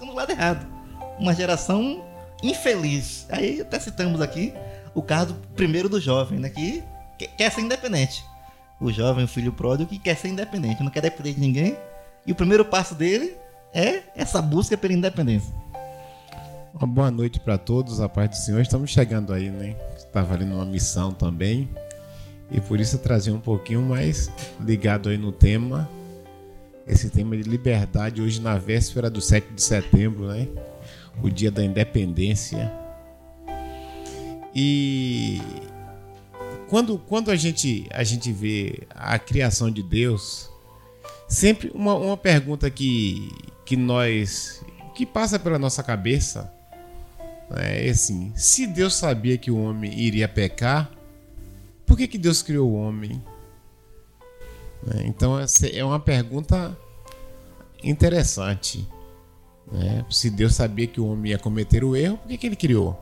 [0.00, 0.66] buscando o lado errado.
[1.18, 2.02] Uma geração
[2.42, 3.26] infeliz.
[3.28, 4.54] Aí até citamos aqui
[4.94, 6.48] o caso primeiro do jovem, né?
[6.48, 6.82] Que
[7.36, 8.24] quer ser independente.
[8.80, 11.76] O jovem, o filho pródigo, que quer ser independente, não quer depender de ninguém.
[12.26, 13.36] E o primeiro passo dele
[13.74, 15.54] é essa busca pela independência.
[16.72, 18.60] Uma boa noite para todos, a paz do Senhor.
[18.62, 19.76] Estamos chegando aí, né?
[19.96, 21.68] Estava ali numa missão também.
[22.50, 25.88] E por isso eu trazia um pouquinho mais ligado aí no tema.
[26.86, 30.48] Esse tema de liberdade, hoje na véspera do 7 de setembro, né?
[31.22, 32.72] O dia da independência.
[34.54, 35.40] E
[36.68, 40.50] quando, quando a, gente, a gente vê a criação de Deus,
[41.28, 43.28] sempre uma, uma pergunta que,
[43.64, 44.64] que nós.
[44.94, 46.52] que passa pela nossa cabeça
[47.56, 50.90] é assim: se Deus sabia que o homem iria pecar,
[51.84, 53.22] por que, que Deus criou o homem?
[54.88, 55.38] É, então,
[55.72, 56.76] é uma pergunta
[57.82, 58.86] interessante.
[59.70, 60.04] Né?
[60.10, 62.98] Se Deus sabia que o homem ia cometer o erro, por que, que ele criou?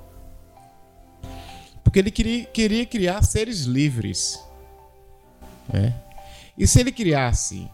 [1.82, 4.38] Porque ele queria, queria criar seres livres.
[5.72, 5.94] Né?
[6.56, 7.68] E se ele criasse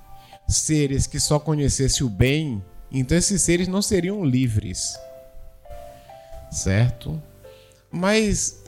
[0.47, 4.97] seres que só conhecessem o bem, então esses seres não seriam livres.
[6.51, 7.21] Certo?
[7.91, 8.63] Mas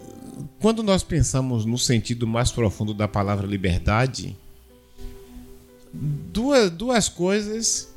[0.60, 4.36] quando nós pensamos no sentido mais profundo da palavra liberdade,
[5.96, 7.94] duas, duas coisas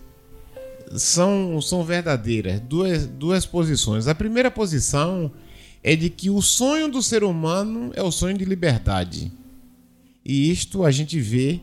[0.95, 4.07] são, são verdadeiras, duas, duas posições.
[4.07, 5.31] A primeira posição
[5.83, 9.31] é de que o sonho do ser humano é o sonho de liberdade.
[10.25, 11.59] E isto a gente vê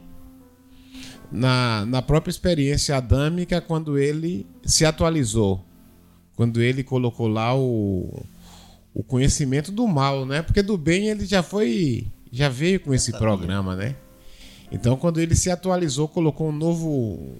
[1.30, 5.64] na, na própria experiência adâmica quando ele se atualizou,
[6.34, 8.24] quando ele colocou lá o,
[8.94, 10.42] o conhecimento do mal, né?
[10.42, 13.96] Porque do bem ele já foi, já veio com esse programa, né?
[14.70, 17.34] Então quando ele se atualizou, colocou um novo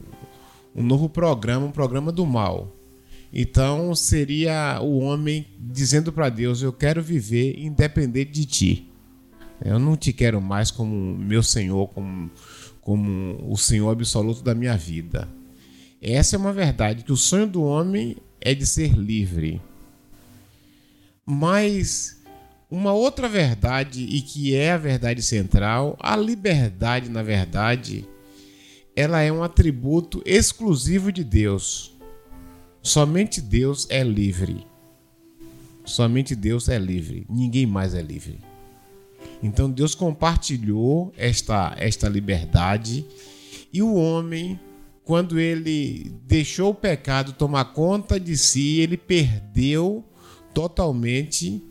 [0.75, 2.73] um novo programa, um programa do mal.
[3.33, 8.91] Então seria o homem dizendo para Deus: Eu quero viver independente de ti.
[9.65, 12.31] Eu não te quero mais como meu Senhor, como,
[12.81, 15.29] como o Senhor absoluto da minha vida.
[16.01, 19.61] Essa é uma verdade, que o sonho do homem é de ser livre.
[21.25, 22.23] Mas
[22.71, 28.07] uma outra verdade, e que é a verdade central, a liberdade, na verdade,
[28.95, 31.97] ela é um atributo exclusivo de Deus.
[32.83, 34.67] Somente Deus é livre.
[35.85, 37.27] Somente Deus é livre.
[37.29, 38.41] Ninguém mais é livre.
[39.43, 43.05] Então Deus compartilhou esta, esta liberdade
[43.73, 44.59] e o homem,
[45.05, 50.05] quando ele deixou o pecado tomar conta de si, ele perdeu
[50.55, 51.63] totalmente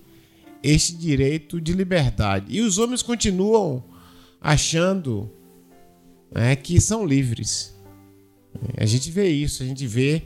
[0.65, 2.47] este direito de liberdade.
[2.49, 3.83] E os homens continuam
[4.41, 5.31] achando
[6.33, 7.75] né, que são livres.
[8.75, 10.23] A gente vê isso, a gente vê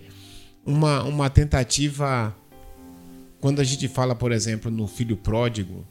[0.66, 2.34] uma, uma tentativa.
[3.42, 5.86] Quando a gente fala, por exemplo, no filho pródigo,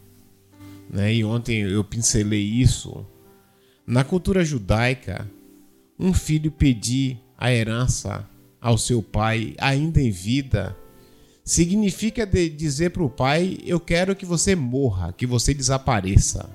[0.88, 3.06] né, e ontem eu pincelei isso,
[3.86, 5.30] na cultura judaica,
[5.98, 8.26] um filho pedir a herança
[8.60, 10.74] ao seu pai ainda em vida
[11.48, 16.54] significa dizer para o pai: Eu quero que você morra, que você desapareça.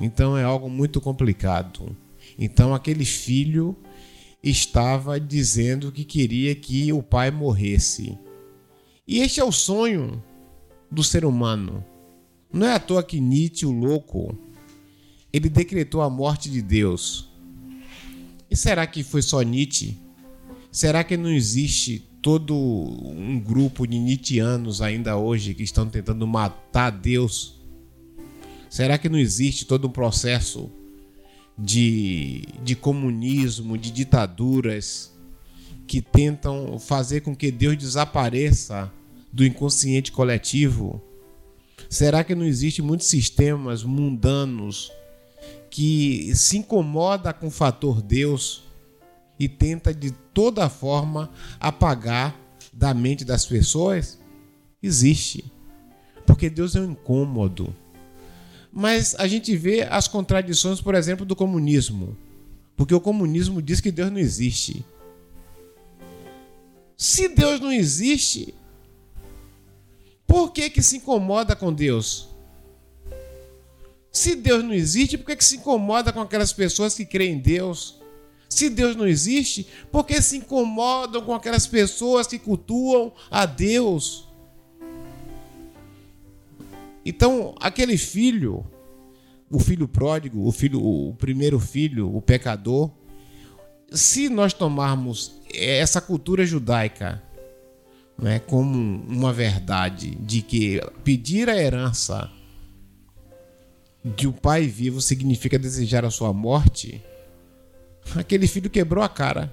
[0.00, 1.94] Então é algo muito complicado.
[2.38, 3.76] Então aquele filho
[4.42, 8.18] estava dizendo que queria que o pai morresse.
[9.06, 10.22] E este é o sonho
[10.90, 11.84] do ser humano.
[12.50, 14.36] Não é à toa que Nietzsche, o louco,
[15.30, 17.28] ele decretou a morte de Deus.
[18.50, 19.98] E será que foi só Nietzsche?
[20.72, 26.90] Será que não existe todo um grupo de Nietzscheanos ainda hoje que estão tentando matar
[26.90, 27.54] Deus?
[28.68, 30.68] Será que não existe todo um processo
[31.56, 35.16] de, de comunismo, de ditaduras
[35.86, 38.92] que tentam fazer com que Deus desapareça
[39.32, 41.00] do inconsciente coletivo?
[41.88, 44.90] Será que não existe muitos sistemas mundanos
[45.70, 48.65] que se incomoda com o fator Deus
[49.38, 51.30] e tenta de toda forma
[51.60, 52.34] apagar
[52.72, 54.18] da mente das pessoas?
[54.82, 55.50] Existe.
[56.26, 57.74] Porque Deus é um incômodo.
[58.72, 62.16] Mas a gente vê as contradições, por exemplo, do comunismo.
[62.76, 64.84] Porque o comunismo diz que Deus não existe.
[66.96, 68.54] Se Deus não existe,
[70.26, 72.28] por que, que se incomoda com Deus?
[74.10, 77.38] Se Deus não existe, por que, que se incomoda com aquelas pessoas que creem em
[77.38, 77.95] Deus?
[78.48, 84.26] Se Deus não existe, por que se incomodam com aquelas pessoas que cultuam a Deus?
[87.04, 88.64] Então, aquele filho,
[89.50, 92.90] o filho pródigo, o filho, o primeiro filho, o pecador,
[93.90, 97.22] se nós tomarmos essa cultura judaica
[98.18, 102.30] né, como uma verdade de que pedir a herança
[104.04, 107.02] de um pai vivo significa desejar a sua morte,
[108.14, 109.52] aquele filho quebrou a cara.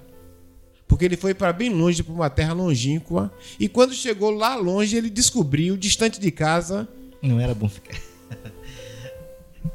[0.86, 4.96] Porque ele foi para bem longe, para uma terra longínqua, e quando chegou lá longe,
[4.96, 6.86] ele descobriu, distante de casa.
[7.22, 7.98] Não era bom ficar.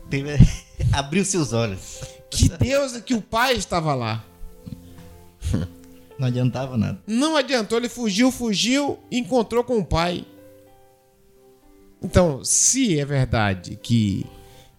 [0.94, 2.02] Abriu seus olhos.
[2.30, 4.24] Que Deus, que o pai estava lá.
[6.18, 7.00] Não adiantava nada.
[7.08, 10.26] Não adiantou, ele fugiu, fugiu e encontrou com o pai.
[12.02, 14.26] Então, se é verdade que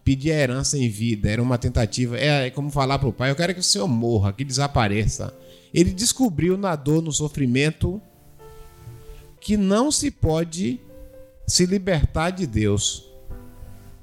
[0.04, 3.36] pedir a herança em vida era uma tentativa, é como falar para o pai: eu
[3.36, 5.34] quero que o senhor morra, que desapareça.
[5.72, 8.00] Ele descobriu na dor, no sofrimento,
[9.40, 10.80] que não se pode
[11.46, 13.04] se libertar de Deus.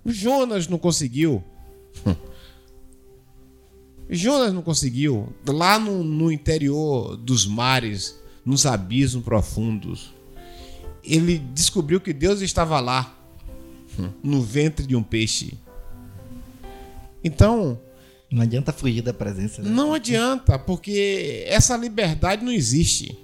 [0.06, 1.44] Jonas não conseguiu.
[4.10, 5.34] Jonas não conseguiu.
[5.46, 10.14] Lá no, no interior dos mares, nos abismos profundos,
[11.04, 13.14] ele descobriu que Deus estava lá,
[14.24, 15.58] no ventre de um peixe.
[17.24, 17.80] Então.
[18.30, 19.62] Não adianta fugir da presença.
[19.62, 19.69] Né?
[19.69, 23.18] Não adianta, porque essa liberdade não existe.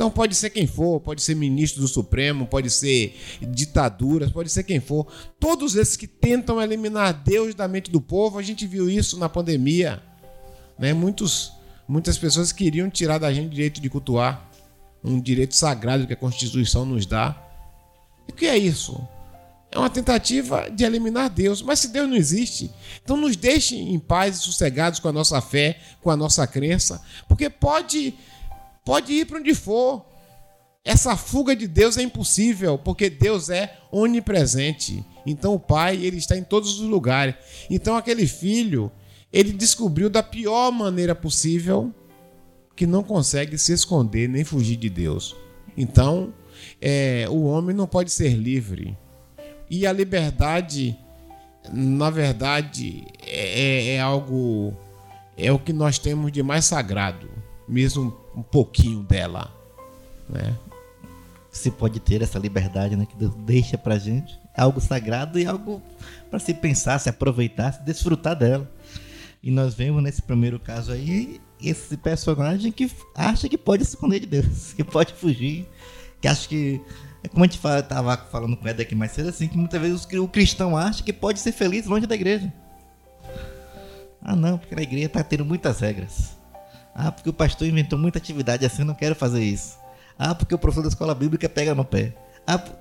[0.00, 4.62] Então pode ser quem for, pode ser ministro do Supremo, pode ser ditaduras, pode ser
[4.64, 5.06] quem for.
[5.38, 9.28] Todos esses que tentam eliminar Deus da mente do povo, a gente viu isso na
[9.28, 10.02] pandemia.
[10.78, 10.94] Né?
[10.94, 11.52] Muitos,
[11.86, 14.50] muitas pessoas queriam tirar da gente o direito de cultuar,
[15.04, 17.36] um direito sagrado que a Constituição nos dá.
[18.26, 19.06] E o que é isso?
[19.72, 21.62] É uma tentativa de eliminar Deus.
[21.62, 22.70] Mas se Deus não existe,
[23.02, 27.00] então nos deixe em paz e sossegados com a nossa fé, com a nossa crença,
[27.28, 28.14] porque pode,
[28.84, 30.04] pode ir para onde for.
[30.84, 35.04] Essa fuga de Deus é impossível, porque Deus é onipresente.
[35.26, 37.34] Então o Pai, ele está em todos os lugares.
[37.68, 38.90] Então aquele filho,
[39.32, 41.94] ele descobriu da pior maneira possível
[42.74, 45.36] que não consegue se esconder nem fugir de Deus.
[45.76, 46.32] Então,
[46.80, 48.96] é, o homem não pode ser livre.
[49.70, 50.98] E a liberdade,
[51.72, 54.74] na verdade, é, é algo.
[55.38, 57.30] É o que nós temos de mais sagrado,
[57.68, 59.50] mesmo um pouquinho dela.
[60.28, 60.54] Né?
[61.50, 64.38] Se pode ter essa liberdade né, que Deus deixa pra gente.
[64.56, 65.80] É algo sagrado e algo
[66.28, 68.70] para se pensar, se aproveitar, se desfrutar dela.
[69.42, 74.20] E nós vemos nesse primeiro caso aí esse personagem que acha que pode se esconder
[74.20, 75.68] de Deus, que pode fugir,
[76.20, 76.80] que acha que.
[77.22, 79.56] É como a gente fala, tava falando com o Ed aqui mais cedo, assim, que
[79.56, 82.52] muitas vezes o cristão acha que pode ser feliz longe da igreja.
[84.22, 86.36] Ah não, porque a igreja está tendo muitas regras.
[86.94, 89.78] Ah, porque o pastor inventou muita atividade assim, eu não quero fazer isso.
[90.18, 92.14] Ah, porque o professor da escola bíblica pega no pé.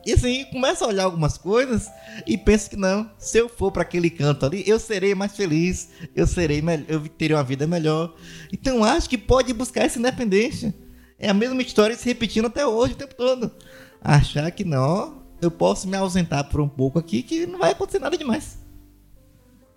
[0.05, 1.89] E assim, começa a olhar algumas coisas
[2.25, 5.89] e pensa que não, se eu for para aquele canto ali, eu serei mais feliz,
[6.15, 8.15] eu serei eu terei uma vida melhor.
[8.51, 10.73] Então acho que pode buscar essa independência.
[11.19, 13.51] É a mesma história se repetindo até hoje o tempo todo.
[14.01, 17.99] Achar que não, eu posso me ausentar por um pouco aqui que não vai acontecer
[17.99, 18.59] nada demais.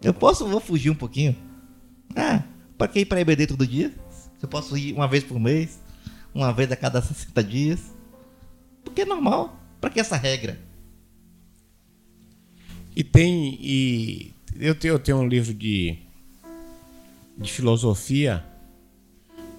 [0.03, 1.37] Eu posso, vou fugir um pouquinho.
[2.17, 2.43] Ah,
[2.77, 3.93] para que ir para EBD todo dia?
[4.41, 5.81] Eu posso ir uma vez por mês,
[6.35, 7.81] uma vez a cada 60 dias.
[8.85, 9.57] Porque é normal.
[9.81, 10.59] Para que essa regra?
[12.95, 13.57] E tem.
[13.61, 15.97] E eu, tenho, eu tenho um livro de,
[17.39, 18.45] de filosofia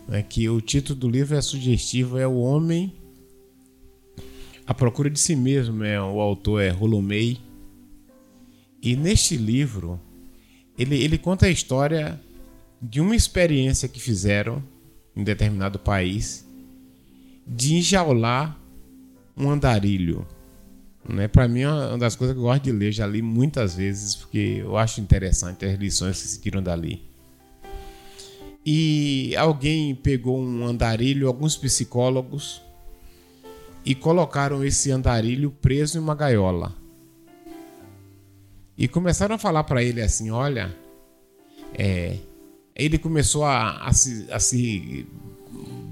[0.08, 2.94] né, que o título do livro é sugestivo: é O Homem
[4.66, 5.84] à Procura de Si Mesmo.
[5.84, 7.40] É, o autor é Rolomei.
[8.82, 10.00] E neste livro,
[10.78, 12.20] ele, ele conta a história
[12.82, 14.62] de uma experiência que fizeram
[15.16, 16.46] em determinado país
[17.48, 18.58] de enjaular
[19.38, 20.28] um andarilho.
[21.08, 21.28] Né?
[21.28, 24.16] Para mim é uma das coisas que eu gosto de ler, já li muitas vezes,
[24.16, 27.02] porque eu acho interessante as lições que se tiram dali.
[28.66, 32.62] E alguém pegou um andarilho, alguns psicólogos,
[33.86, 36.76] e colocaram esse andarilho preso em uma gaiola.
[38.78, 40.76] E começaram a falar para ele assim: olha,
[41.74, 42.18] é,
[42.76, 45.06] ele começou a, a, se, a se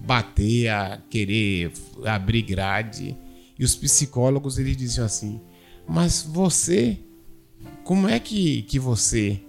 [0.05, 1.71] bater, a querer
[2.05, 3.15] abrir grade.
[3.57, 5.39] E os psicólogos eles diziam assim:
[5.88, 6.98] Mas você,
[7.83, 9.41] como é que, que você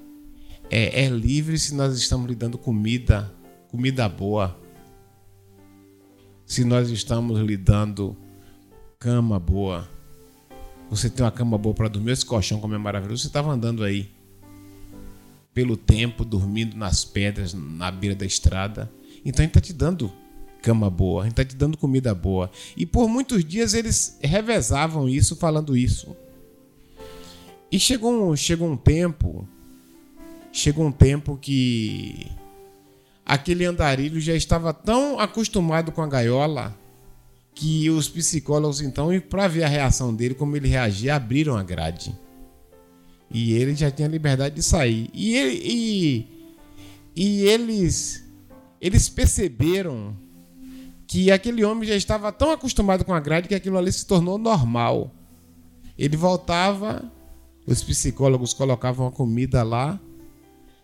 [0.71, 3.33] é, é livre se nós estamos lhe dando comida,
[3.69, 4.59] comida boa?
[6.45, 8.15] Se nós estamos lhe dando
[9.03, 9.89] cama boa?
[10.89, 13.23] Você tem uma cama boa para dormir, esse colchão como é maravilhoso.
[13.23, 14.09] Você estava andando aí
[15.53, 18.89] pelo tempo, dormindo nas pedras, na beira da estrada.
[19.25, 20.13] Então gente está te dando
[20.63, 22.49] cama boa, gente está te dando comida boa.
[22.77, 26.17] E por muitos dias eles revezavam isso, falando isso.
[27.73, 29.49] E chegou um, chegou um tempo,
[30.53, 32.31] chegou um tempo que
[33.27, 36.81] aquele andarilho já estava tão acostumado com a gaiola
[37.55, 42.17] que os psicólogos, então, para ver a reação dele, como ele reagia, abriram a grade.
[43.31, 45.09] E ele já tinha liberdade de sair.
[45.13, 46.29] E, ele, e,
[47.15, 48.25] e eles,
[48.81, 50.17] eles perceberam
[51.07, 54.39] que aquele homem já estava tão acostumado com a grade que aquilo ali se tornou
[54.39, 55.11] normal.
[55.99, 57.11] Ele voltava,
[57.67, 60.01] os psicólogos colocavam a comida lá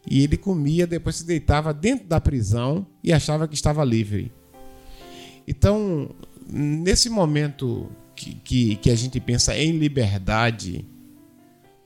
[0.07, 4.33] e ele comia, depois se deitava dentro da prisão e achava que estava livre.
[5.47, 6.11] Então,
[6.51, 10.85] nesse momento que, que, que a gente pensa em liberdade,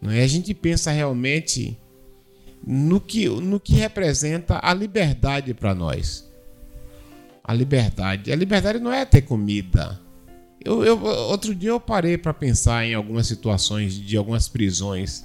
[0.00, 0.22] não é?
[0.22, 1.78] a gente pensa realmente
[2.64, 6.30] no que, no que representa a liberdade para nós.
[7.44, 8.32] A liberdade.
[8.32, 10.00] A liberdade não é ter comida.
[10.64, 15.24] Eu, eu outro dia eu parei para pensar em algumas situações de algumas prisões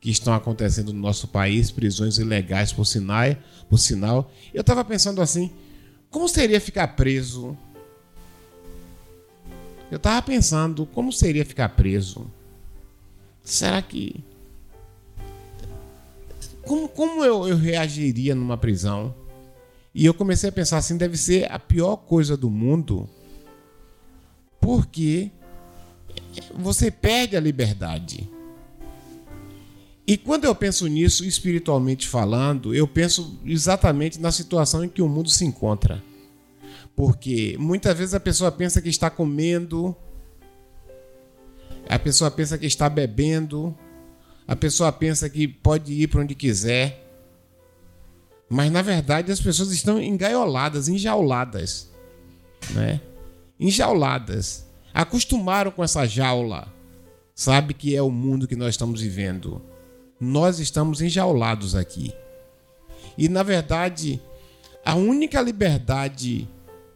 [0.00, 3.36] que estão acontecendo no nosso país, prisões ilegais por sinal,
[3.70, 4.32] por sinal.
[4.52, 5.52] Eu estava pensando assim,
[6.10, 7.56] como seria ficar preso
[9.92, 12.26] eu tava pensando como seria ficar preso.
[13.44, 14.24] Será que.
[16.62, 19.14] Como, como eu, eu reagiria numa prisão?
[19.94, 23.06] E eu comecei a pensar assim: deve ser a pior coisa do mundo,
[24.58, 25.30] porque
[26.54, 28.26] você perde a liberdade.
[30.06, 35.08] E quando eu penso nisso, espiritualmente falando, eu penso exatamente na situação em que o
[35.08, 36.02] mundo se encontra.
[36.94, 39.96] Porque muitas vezes a pessoa pensa que está comendo,
[41.88, 43.76] a pessoa pensa que está bebendo,
[44.46, 47.02] a pessoa pensa que pode ir para onde quiser.
[48.48, 51.90] Mas na verdade as pessoas estão engaioladas, enjauladas,
[52.70, 53.00] né?
[53.58, 54.66] Enjauladas.
[54.92, 56.68] Acostumaram com essa jaula.
[57.34, 59.62] Sabe que é o mundo que nós estamos vivendo.
[60.20, 62.12] Nós estamos enjaulados aqui.
[63.16, 64.20] E na verdade,
[64.84, 66.48] a única liberdade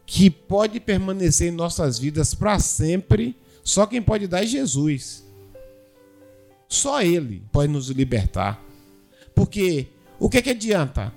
[0.07, 5.27] que pode permanecer em nossas vidas para sempre, só quem pode dar é Jesus.
[6.69, 8.63] Só Ele pode nos libertar.
[9.35, 9.87] Porque
[10.17, 11.13] o que, é que adianta?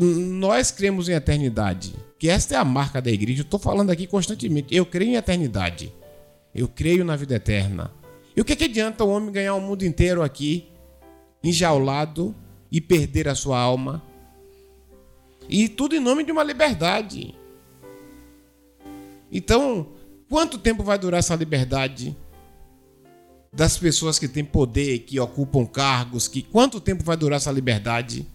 [0.00, 3.42] Nós cremos em eternidade, que esta é a marca da igreja.
[3.42, 4.74] Eu estou falando aqui constantemente.
[4.74, 5.92] Eu creio em eternidade.
[6.52, 7.92] Eu creio na vida eterna.
[8.36, 10.68] E o que, é que adianta o homem ganhar o mundo inteiro aqui,
[11.44, 12.34] enjaulado,
[12.72, 14.02] e perder a sua alma?
[15.48, 17.34] E tudo em nome de uma liberdade.
[19.30, 19.88] Então,
[20.28, 22.16] quanto tempo vai durar essa liberdade
[23.52, 26.26] das pessoas que têm poder, que ocupam cargos?
[26.26, 28.26] Que quanto tempo vai durar essa liberdade?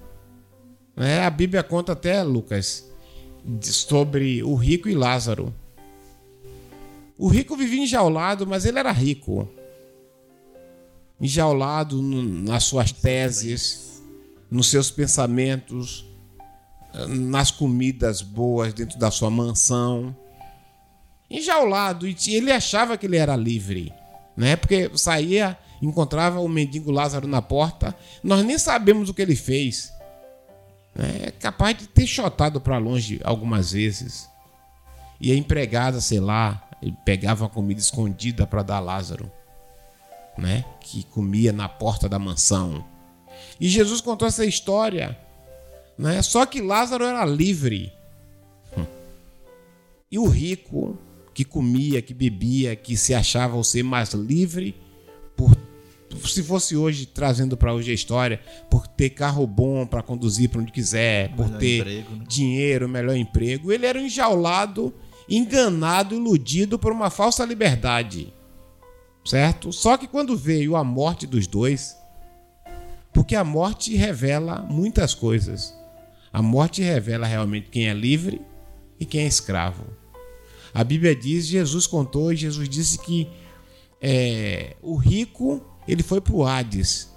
[0.96, 2.90] É, a Bíblia conta até Lucas
[3.62, 5.54] sobre o rico e Lázaro.
[7.18, 9.48] O rico vivia enjaulado, mas ele era rico.
[11.20, 14.04] Enjaulado nas suas teses,
[14.50, 16.06] nos seus pensamentos,
[17.10, 20.16] nas comidas boas dentro da sua mansão
[21.30, 23.94] enjaulado e ele achava que ele era livre,
[24.36, 24.56] né?
[24.56, 29.94] Porque saía, encontrava o mendigo Lázaro na porta, nós nem sabemos o que ele fez.
[30.94, 31.22] Né?
[31.24, 34.30] É capaz de ter chotado para longe algumas vezes.
[35.20, 36.68] E a empregada, sei lá,
[37.04, 39.32] pegava a comida escondida para dar a Lázaro,
[40.38, 40.66] né?
[40.82, 42.84] Que comia na porta da mansão.
[43.60, 45.18] E Jesus contou essa história,
[45.98, 46.22] né?
[46.22, 47.94] Só que Lázaro era livre.
[48.78, 48.86] Hum.
[50.12, 50.98] E o rico
[51.36, 54.74] que comia, que bebia, que se achava o ser mais livre
[55.36, 55.54] por
[56.24, 58.40] se fosse hoje trazendo para hoje a história,
[58.70, 62.26] por ter carro bom para conduzir para onde quiser, por melhor ter emprego, né?
[62.26, 64.94] dinheiro, melhor emprego, ele era enjaulado,
[65.28, 68.34] enganado, iludido por uma falsa liberdade.
[69.26, 69.74] Certo?
[69.74, 71.98] Só que quando veio a morte dos dois,
[73.12, 75.76] porque a morte revela muitas coisas.
[76.32, 78.42] A morte revela realmente quem é livre
[79.00, 79.84] e quem é escravo.
[80.76, 83.30] A Bíblia diz, Jesus contou e Jesus disse que
[84.02, 87.10] é, o rico ele foi para o Hades,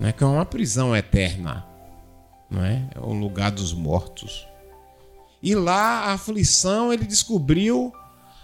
[0.00, 1.66] né, que é uma prisão eterna,
[2.50, 2.88] não é?
[2.94, 4.48] é o lugar dos mortos.
[5.42, 7.92] E lá a aflição ele descobriu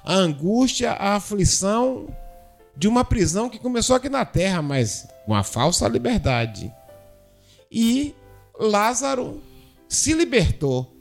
[0.05, 2.15] a angústia, a aflição
[2.77, 6.71] de uma prisão que começou aqui na terra, mas com a falsa liberdade.
[7.73, 8.15] E
[8.59, 9.41] Lázaro
[9.89, 10.95] se libertou,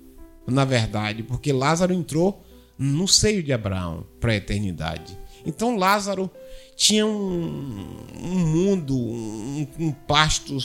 [0.48, 2.46] na verdade, porque Lázaro entrou
[2.80, 5.18] no seio de Abraão para a eternidade.
[5.46, 6.32] Então Lázaro
[6.78, 10.58] tinha um, um mundo, um, um pasto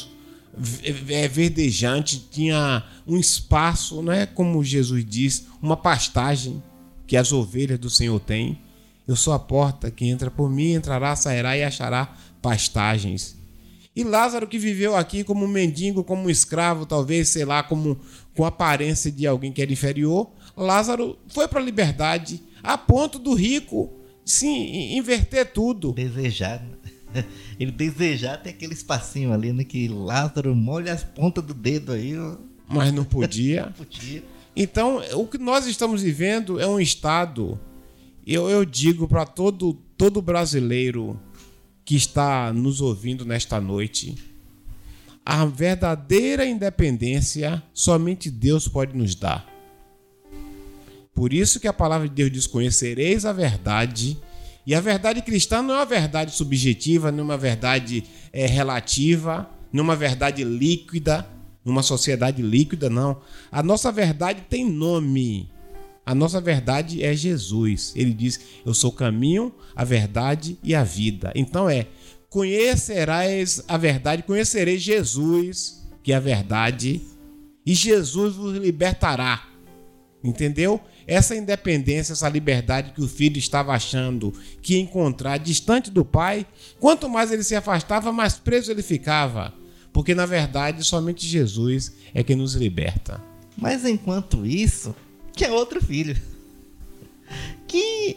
[0.56, 6.62] verdejante, tinha um espaço, não é como Jesus diz, uma pastagem
[7.06, 8.61] que as ovelhas do Senhor têm.
[9.06, 13.37] Eu sou a porta que entra por mim, entrará, sairá e achará pastagens.
[13.97, 17.99] E Lázaro que viveu aqui como mendigo, como escravo, talvez, sei lá, como
[18.35, 23.34] com aparência de alguém que era inferior, Lázaro foi para a liberdade, a ponto do
[23.34, 23.92] rico
[24.25, 25.92] sim inverter tudo.
[25.92, 26.62] Desejar.
[27.12, 27.25] né?
[27.58, 29.64] Ele desejar ter aquele espacinho ali, né?
[29.64, 32.37] Que Lázaro molha as pontas do dedo aí, ó.
[32.68, 33.73] Mas não podia.
[33.76, 34.25] Podia.
[34.56, 37.58] Então, o que nós estamos vivendo é um estado.
[38.26, 41.20] Eu, eu digo para todo, todo brasileiro
[41.84, 44.14] que está nos ouvindo nesta noite:
[45.25, 49.53] a verdadeira independência somente Deus pode nos dar.
[51.14, 54.18] Por isso que a palavra de Deus diz: Conhecereis a verdade.
[54.66, 58.02] E a verdade cristã não é uma verdade subjetiva, não é uma verdade
[58.33, 61.26] é, relativa, não é uma verdade líquida,
[61.64, 63.21] numa sociedade líquida, não.
[63.52, 65.50] A nossa verdade tem nome.
[66.06, 67.92] A nossa verdade é Jesus.
[67.97, 71.33] Ele diz: Eu sou o caminho, a verdade e a vida.
[71.35, 71.87] Então é:
[72.28, 77.00] conhecerás a verdade, conhecereis Jesus, que é a verdade,
[77.64, 79.47] e Jesus vos libertará.
[80.23, 80.80] Entendeu?
[81.06, 84.32] Essa independência, essa liberdade que o filho estava achando
[84.62, 86.46] que encontrar distante do pai,
[86.80, 89.52] quanto mais ele se afastava, mais preso ele ficava.
[89.92, 93.20] Porque na verdade somente Jesus é quem nos liberta.
[93.56, 94.94] Mas enquanto isso,
[95.32, 96.16] tinha outro filho.
[97.66, 98.16] Que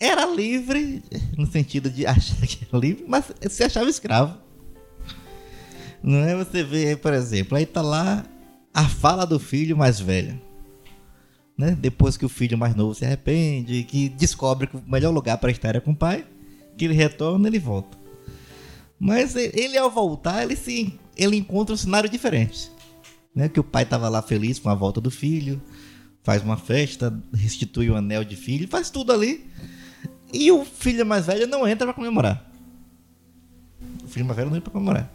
[0.00, 1.02] era livre,
[1.36, 4.38] no sentido de achar que era livre, mas se achava escravo.
[6.02, 6.36] Não é?
[6.36, 8.24] Você vê, por exemplo, aí tá lá
[8.72, 10.40] a fala do filho mais velho.
[11.58, 11.76] Né?
[11.78, 15.50] Depois que o filho mais novo se arrepende, que descobre que o melhor lugar para
[15.50, 16.24] estar é com o pai,
[16.76, 17.98] que ele retorna, ele volta.
[18.96, 22.70] Mas ele ao voltar, ele se ele encontra um cenário diferente.
[23.34, 23.48] Né?
[23.48, 25.60] Que o pai estava lá feliz com a volta do filho,
[26.22, 29.44] faz uma festa, restitui o anel de filho, faz tudo ali.
[30.32, 32.48] E o filho mais velho não entra para comemorar.
[34.04, 35.12] O filho mais velho não entra para comemorar.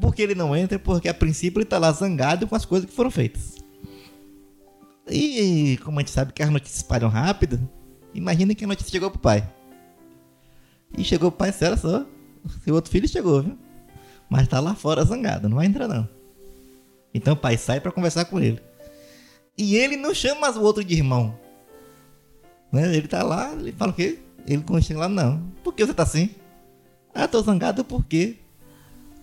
[0.00, 0.78] Por que ele não entra?
[0.78, 3.56] Porque a princípio ele tá lá zangado com as coisas que foram feitas.
[5.10, 7.60] E como a gente sabe que as notícias espalham rápido,
[8.14, 9.48] imagina que a notícia chegou pro pai.
[10.96, 12.06] E chegou pro pai, sério só.
[12.64, 13.58] Seu outro filho chegou, viu?
[14.28, 16.08] Mas tá lá fora zangado, não vai entrar não.
[17.12, 18.62] Então o pai sai para conversar com ele.
[19.58, 21.36] E ele não chama o outro de irmão.
[22.72, 22.96] Né?
[22.96, 24.20] Ele tá lá, ele fala o quê?
[24.46, 25.42] Ele chega lá, não.
[25.64, 26.30] Por que você tá assim?
[27.12, 28.36] Ah, tô zangado por quê?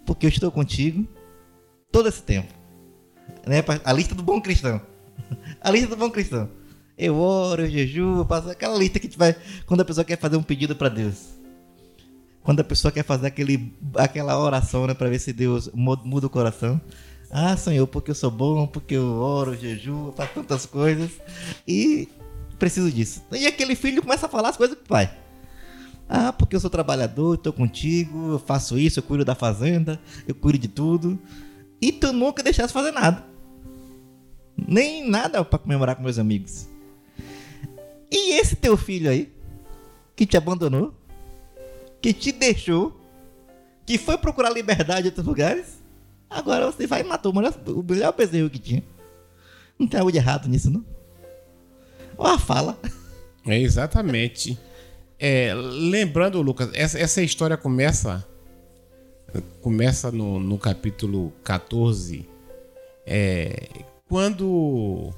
[0.05, 1.07] Porque eu estou contigo
[1.91, 2.53] todo esse tempo.
[3.45, 3.63] Né?
[3.83, 4.81] A lista do bom cristão.
[5.61, 6.49] A lista do bom cristão.
[6.97, 10.03] Eu oro, eu jejuo, eu faço aquela lista que a gente vai quando a pessoa
[10.03, 11.37] quer fazer um pedido para Deus.
[12.41, 16.29] Quando a pessoa quer fazer aquele, aquela oração, né, para ver se Deus muda o
[16.29, 16.81] coração.
[17.29, 21.11] Ah, Senhor, porque eu sou bom, porque eu oro, eu jejuo, eu faço tantas coisas
[21.67, 22.07] e
[22.57, 23.21] preciso disso.
[23.31, 25.13] E aquele filho começa a falar as coisas pro pai.
[26.09, 30.33] Ah, porque eu sou trabalhador, estou contigo, eu faço isso, eu cuido da fazenda, eu
[30.33, 31.19] cuido de tudo.
[31.81, 33.23] E tu nunca deixasse fazer nada.
[34.57, 36.67] Nem nada para comemorar com meus amigos.
[38.11, 39.31] E esse teu filho aí,
[40.15, 40.93] que te abandonou,
[42.01, 42.99] que te deixou,
[43.85, 45.83] que foi procurar liberdade em outros lugares,
[46.29, 48.83] agora você vai e matou o melhor, o melhor bezerro que tinha.
[49.77, 50.83] Não tem algo de errado nisso, não?
[52.17, 52.79] Olha a fala.
[53.45, 54.57] É exatamente.
[55.19, 58.25] É, lembrando, Lucas, essa, essa história começa
[59.61, 62.27] começa no, no capítulo 14,
[63.05, 63.67] é,
[64.07, 65.13] quando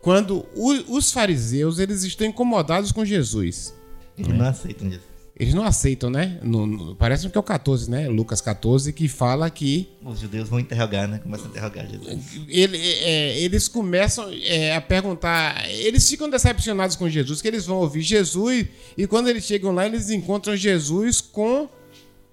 [0.00, 3.74] quando o, os fariseus eles estão incomodados com Jesus.
[4.16, 5.16] Eles não aceitam Jesus.
[5.38, 6.38] Eles não aceitam, né?
[6.42, 8.08] No, no, parece que é o 14, né?
[8.08, 9.86] Lucas 14, que fala que.
[10.02, 11.18] Os judeus vão interrogar, né?
[11.18, 12.18] Começam a interrogar Jesus.
[12.48, 15.68] Ele, é, eles começam é, a perguntar.
[15.68, 19.84] Eles ficam decepcionados com Jesus, que eles vão ouvir Jesus, e quando eles chegam lá,
[19.84, 21.68] eles encontram Jesus com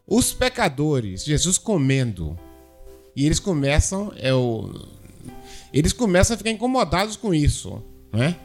[0.08, 1.26] os pecadores.
[1.26, 2.40] Jesus comendo.
[3.14, 4.14] E eles começam.
[4.16, 4.72] É o,
[5.74, 8.38] eles começam a ficar incomodados com isso, né?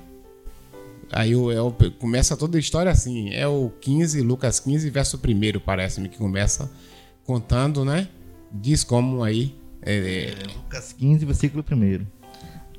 [1.13, 3.31] Aí é o, começa toda a história assim.
[3.31, 6.71] É o 15, Lucas 15, verso 1, parece-me, que começa
[7.25, 8.09] contando, né?
[8.51, 9.55] Diz como aí.
[9.83, 10.35] É, é...
[10.57, 12.07] Lucas 15, versículo 1.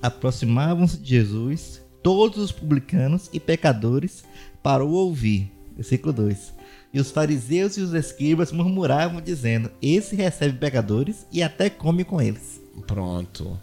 [0.01, 4.23] Aproximavam-se de Jesus todos os publicanos e pecadores
[4.63, 5.51] para o ouvir.
[5.75, 6.53] Versículo 2.
[6.93, 12.21] E os fariseus e os escribas murmuravam, dizendo: Esse recebe pecadores e até come com
[12.21, 12.59] eles.
[12.88, 13.59] Pronto.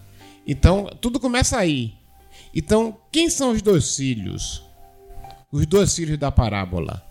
[0.46, 1.94] Então, tudo começa aí.
[2.54, 4.62] Então, quem são os dois filhos?
[5.50, 7.04] Os dois filhos da parábola.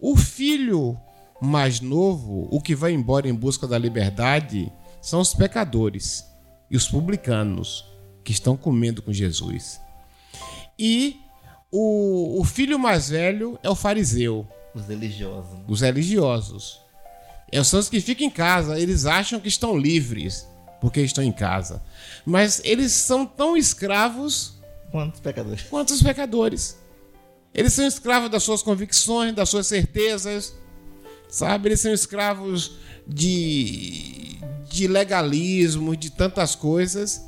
[0.00, 0.98] O filho
[1.40, 6.24] mais novo, o que vai embora em busca da liberdade, são os pecadores
[6.70, 7.84] e os publicanos
[8.24, 9.80] que estão comendo com Jesus.
[10.78, 11.20] E
[11.70, 14.46] o, o filho mais velho é o fariseu.
[14.74, 15.60] Os religiosos.
[15.68, 16.80] Os religiosos.
[17.50, 20.46] É, são os que ficam em casa, eles acham que estão livres.
[20.80, 21.82] Porque estão em casa.
[22.24, 24.54] Mas eles são tão escravos
[24.90, 25.62] Quantos pecadores?
[25.62, 26.78] quanto os pecadores.
[27.54, 30.54] Eles são escravos das suas convicções, das suas certezas,
[31.28, 31.68] sabe?
[31.68, 37.26] Eles são escravos de, de legalismo, de tantas coisas.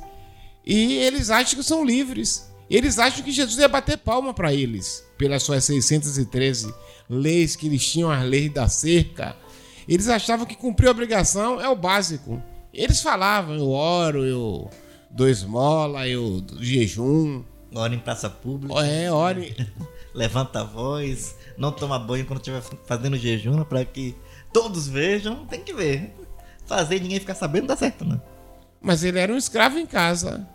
[0.65, 2.47] E eles acham que são livres.
[2.69, 6.71] Eles acham que Jesus ia bater palma para eles, pelas suas 613
[7.09, 9.35] leis que eles tinham, as leis da cerca.
[9.87, 12.41] Eles achavam que cumprir a obrigação é o básico.
[12.73, 14.69] Eles falavam, eu oro, eu
[15.09, 17.43] dou esmola, eu jejum.
[17.73, 18.85] Ora em praça pública.
[18.85, 19.55] É, ore.
[20.13, 21.35] Levanta a voz.
[21.57, 24.15] Não toma banho quando estiver fazendo jejum para que
[24.51, 25.45] todos vejam.
[25.45, 26.15] Tem que ver.
[26.65, 28.21] Fazer e ninguém ficar sabendo não dá certo, não.
[28.81, 30.47] Mas ele era um escravo em casa.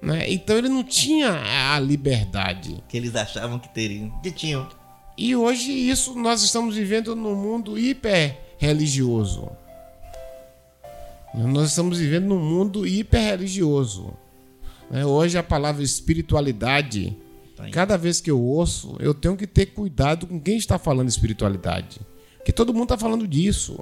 [0.00, 0.30] Né?
[0.32, 2.82] Então ele não tinha a liberdade.
[2.88, 4.10] Que eles achavam que teriam.
[4.22, 4.68] Que tinham.
[5.16, 9.50] E hoje isso nós estamos vivendo num mundo hiper religioso.
[11.34, 14.12] Nós estamos vivendo num mundo hiper religioso.
[14.90, 15.04] Né?
[15.04, 17.16] Hoje a palavra espiritualidade,
[17.56, 21.08] Tá cada vez que eu ouço, eu tenho que ter cuidado com quem está falando
[21.08, 22.00] espiritualidade.
[22.36, 23.78] Porque todo mundo está falando disso.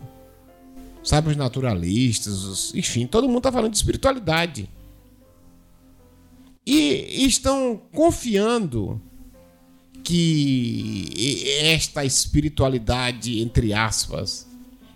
[1.03, 4.69] Sabe, os naturalistas, os- enfim, todo mundo está falando de espiritualidade.
[6.67, 9.01] E estão confiando
[10.05, 11.09] que
[11.63, 14.47] esta espiritualidade, entre aspas,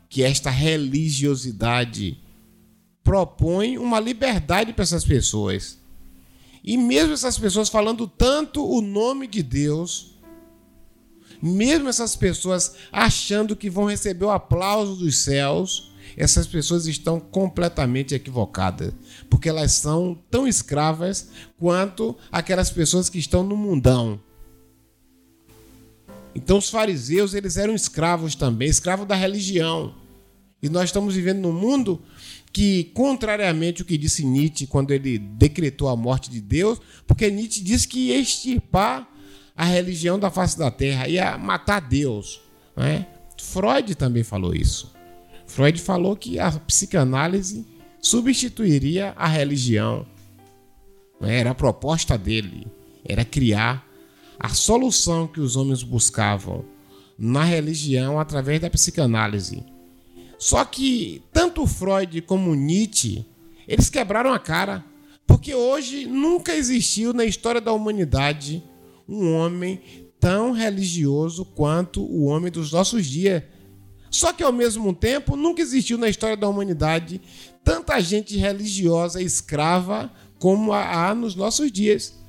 [0.09, 2.19] que esta religiosidade
[3.05, 5.79] propõe uma liberdade para essas pessoas.
[6.65, 10.15] E mesmo essas pessoas falando tanto o nome de Deus,
[11.43, 18.15] mesmo essas pessoas achando que vão receber o aplauso dos céus, essas pessoas estão completamente
[18.15, 18.95] equivocadas,
[19.29, 24.19] porque elas são tão escravas quanto aquelas pessoas que estão no mundão.
[26.35, 29.95] Então os fariseus, eles eram escravos também, escravos da religião.
[30.63, 32.01] E nós estamos vivendo num mundo
[32.55, 37.61] que, contrariamente ao que disse Nietzsche quando ele decretou a morte de Deus, porque Nietzsche
[37.61, 39.09] disse que ia extirpar
[39.57, 42.41] a religião da face da terra, ia matar Deus.
[42.77, 43.09] Né?
[43.43, 44.95] Freud também falou isso.
[45.49, 47.67] Freud falou que a psicanálise
[48.01, 50.07] substituiria a religião.
[51.21, 51.41] Né?
[51.41, 52.69] Era a proposta dele,
[53.05, 53.85] era criar
[54.39, 56.65] a solução que os homens buscavam
[57.19, 59.74] na religião através da psicanálise.
[60.45, 63.25] Só que tanto Freud como Nietzsche,
[63.67, 64.85] eles quebraram a cara,
[65.27, 68.63] porque hoje nunca existiu na história da humanidade
[69.09, 69.81] um homem
[70.21, 73.43] tão religioso quanto o homem dos nossos dias.
[74.11, 77.23] Só que ao mesmo tempo nunca existiu na história da humanidade
[77.65, 82.23] tanta gente religiosa escrava como há nos nossos dias.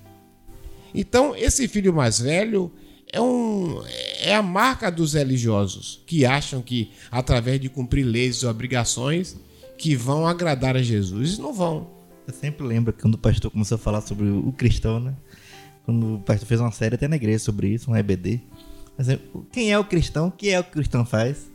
[0.94, 2.72] Então, esse filho mais velho
[3.12, 3.84] é, um,
[4.20, 9.36] é a marca dos religiosos que acham que, através de cumprir leis e obrigações,
[9.78, 11.38] que vão agradar a Jesus.
[11.38, 11.90] Não vão.
[12.28, 15.16] Eu sempre lembro quando o pastor começou a falar sobre o cristão, né?
[15.86, 18.42] Quando o pastor fez uma série até na igreja sobre isso, um EBD.
[18.98, 19.20] É,
[19.52, 20.28] quem é o cristão?
[20.28, 21.52] O que é o que o cristão faz?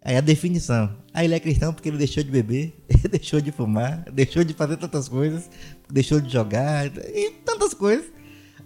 [0.00, 0.96] Aí a definição.
[1.12, 2.74] Ah, ele é cristão porque ele deixou de beber,
[3.10, 5.50] deixou de fumar, deixou de fazer tantas coisas,
[5.90, 8.06] deixou de jogar e tantas coisas.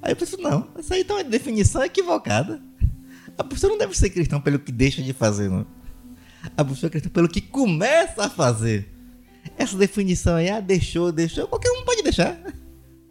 [0.02, 2.60] Aí eu penso, não, essa aí então é definição equivocada.
[3.36, 5.66] A pessoa não deve ser cristão pelo que deixa de fazer, não.
[6.56, 8.88] A pessoa é cristã pelo que começa a fazer.
[9.56, 12.38] Essa definição aí, ah, deixou, deixou, qualquer um pode deixar.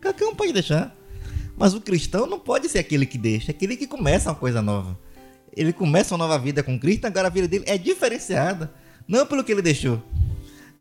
[0.02, 0.96] Qualquer um pode deixar.
[1.58, 4.62] Mas o cristão não pode ser aquele que deixa, é aquele que começa uma coisa
[4.62, 4.98] nova.
[5.56, 8.74] Ele começa uma nova vida com Cristo, agora a vida dele é diferenciada.
[9.08, 10.02] Não pelo que ele deixou.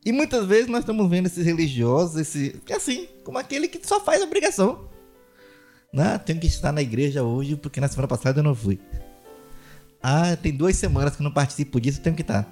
[0.04, 4.22] E muitas vezes nós estamos vendo esses religiosos, esse, assim, como aquele que só faz
[4.22, 4.88] obrigação.
[5.92, 8.78] Não, tenho que estar na igreja hoje porque na semana passada eu não fui.
[10.02, 12.46] Ah, tem duas semanas que eu não participo disso, tenho que estar.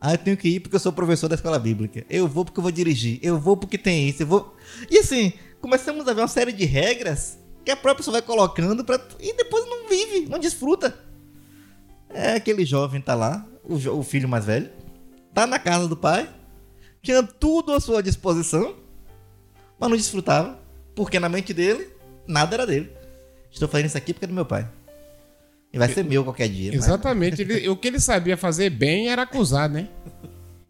[0.00, 2.04] Ah, eu tenho que ir porque eu sou professor da escola bíblica.
[2.08, 3.18] Eu vou porque eu vou dirigir.
[3.22, 4.22] Eu vou porque tem isso.
[4.22, 4.54] Eu vou.
[4.90, 8.84] E assim, começamos a ver uma série de regras que a própria pessoa vai colocando
[8.84, 9.00] pra...
[9.18, 10.96] e depois não vive, não desfruta.
[12.10, 14.70] É aquele jovem tá lá, o, jo- o filho mais velho,
[15.34, 16.32] tá na casa do pai,
[17.02, 18.76] tinha tudo à sua disposição,
[19.80, 20.58] mas não desfrutava,
[20.94, 21.88] porque na mente dele,
[22.26, 22.90] nada era dele.
[23.50, 24.68] Estou fazendo isso aqui porque é do meu pai.
[25.72, 26.72] E vai ser meu qualquer dia.
[26.72, 27.42] mas- Exatamente.
[27.42, 29.88] Ele- o que ele sabia fazer bem era acusar, né?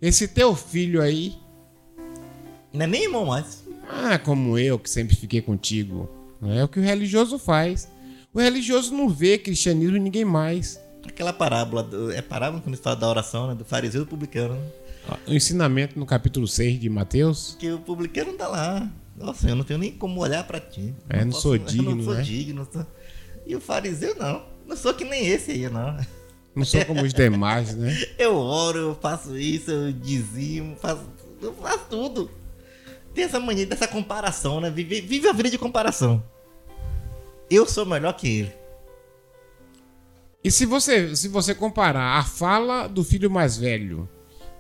[0.01, 1.35] Esse teu filho aí,
[2.73, 3.65] Não é nem irmão mais.
[3.89, 6.09] ah, como eu que sempre fiquei contigo.
[6.41, 7.89] Não é o que o religioso faz.
[8.33, 10.79] O religioso não vê cristianismo em ninguém mais.
[11.07, 13.55] Aquela parábola, do- é parábola quando se fala da oração, né?
[13.55, 15.17] Do fariseu e do publicano, né?
[15.27, 17.57] O ensinamento no capítulo 6 de Mateus.
[17.61, 18.91] Que o publicano tá lá.
[19.17, 20.95] Nossa, eu não tenho nem como olhar pra ti.
[21.09, 22.23] É, não sou eu digno, não sou né?
[22.23, 22.69] digno.
[22.71, 22.87] sou-
[23.47, 24.45] E o fariseu, não.
[24.67, 25.97] Não sou que nem esse aí, não.
[26.55, 27.95] Não sou como os demais, né?
[28.19, 31.03] Eu oro, eu faço isso, eu dizimo, faço,
[31.43, 32.31] eu faço tudo.
[33.15, 34.71] tem essa mania dessa comparação, né?
[34.71, 36.23] Vive, vive a vida de comparação.
[37.51, 38.53] Eu sou melhor que ele.
[40.43, 44.09] E se você, se você comparar a fala do filho mais velho,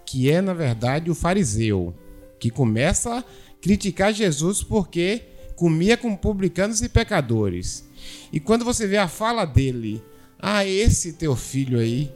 [0.05, 1.95] que é na verdade o fariseu,
[2.39, 3.25] que começa
[3.67, 5.23] criticar Jesus porque
[5.57, 7.85] comia com publicanos e pecadores.
[8.33, 10.01] E quando você vê a fala dele,
[10.39, 12.13] ah, esse teu filho aí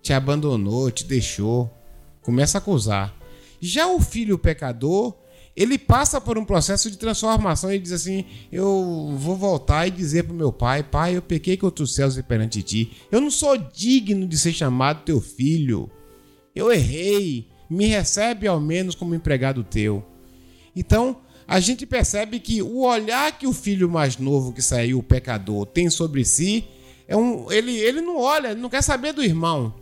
[0.00, 1.68] te abandonou, te deixou,
[2.22, 3.12] começa a acusar.
[3.60, 5.12] Já o filho pecador,
[5.56, 10.22] ele passa por um processo de transformação e diz assim: Eu vou voltar e dizer
[10.22, 12.92] para meu pai: Pai, eu pequei contra os céus e perante ti.
[13.10, 15.90] Eu não sou digno de ser chamado teu filho.
[16.54, 17.48] Eu errei.
[17.68, 20.06] Me recebe ao menos como empregado teu.
[20.76, 21.16] Então,
[21.48, 25.64] a gente percebe que o olhar que o filho mais novo que saiu, o pecador,
[25.64, 26.66] tem sobre si,
[27.08, 29.72] é um, ele, ele não olha, ele não quer saber do irmão.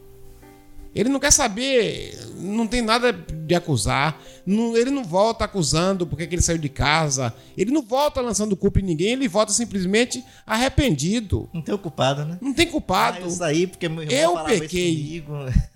[0.95, 4.23] Ele não quer saber, não tem nada de acusar.
[4.47, 7.35] Não, ele não volta acusando porque ele saiu de casa.
[7.59, 9.09] Ele não volta lançando culpa em ninguém.
[9.09, 11.49] Ele volta simplesmente arrependido.
[11.53, 12.39] Não tem culpado, né?
[12.41, 13.19] Não tem culpado.
[13.19, 15.25] Ah, eu saí porque meu irmão eu pequei.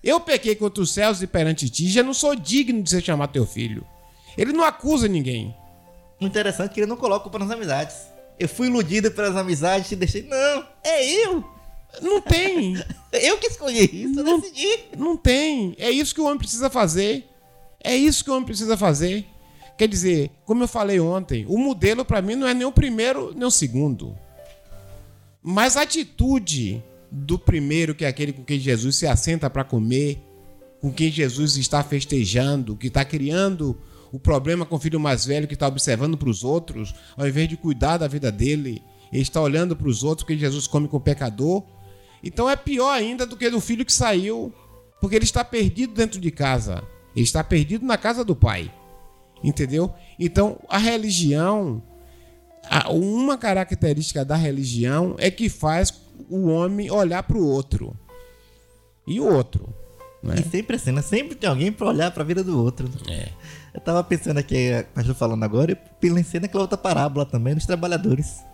[0.04, 1.88] Eu pequei contra os céus e perante ti.
[1.88, 3.84] Já não sou digno de ser chamado teu filho.
[4.38, 5.52] Ele não acusa ninguém.
[6.20, 7.96] Interessante que ele não coloca culpa nas amizades.
[8.38, 10.22] Eu fui iludido pelas amizades e deixei.
[10.22, 11.44] Não, é eu.
[12.00, 12.76] Não tem.
[13.12, 14.78] eu que escolhi isso, não, eu decidi.
[14.96, 15.74] Não tem.
[15.76, 17.28] É isso que o homem precisa fazer.
[17.82, 19.26] É isso que o homem precisa fazer.
[19.76, 23.32] Quer dizer, como eu falei ontem, o modelo para mim não é nem o primeiro
[23.34, 24.16] nem o segundo.
[25.42, 30.18] Mas a atitude do primeiro, que é aquele com quem Jesus se assenta para comer,
[30.80, 33.80] com quem Jesus está festejando, que está criando
[34.12, 37.48] o problema com o filho mais velho, que está observando para os outros, ao invés
[37.48, 40.96] de cuidar da vida dele, ele está olhando para os outros, porque Jesus come com
[40.96, 41.64] o pecador
[42.22, 44.52] então é pior ainda do que do filho que saiu,
[45.00, 46.82] porque ele está perdido dentro de casa.
[47.14, 48.72] Ele está perdido na casa do pai.
[49.42, 49.92] Entendeu?
[50.18, 51.82] Então a religião,
[52.90, 55.92] uma característica da religião é que faz
[56.28, 57.96] o homem olhar para o outro.
[59.06, 59.72] E o outro.
[60.22, 60.34] Né?
[60.38, 61.00] E sempre assim, né?
[61.00, 62.90] Sempre tem alguém para olhar para a vida do outro.
[63.08, 63.28] É.
[63.78, 67.64] Eu tava pensando aqui, a gente falando agora, e pensei naquela outra parábola também dos
[67.64, 68.44] trabalhadores.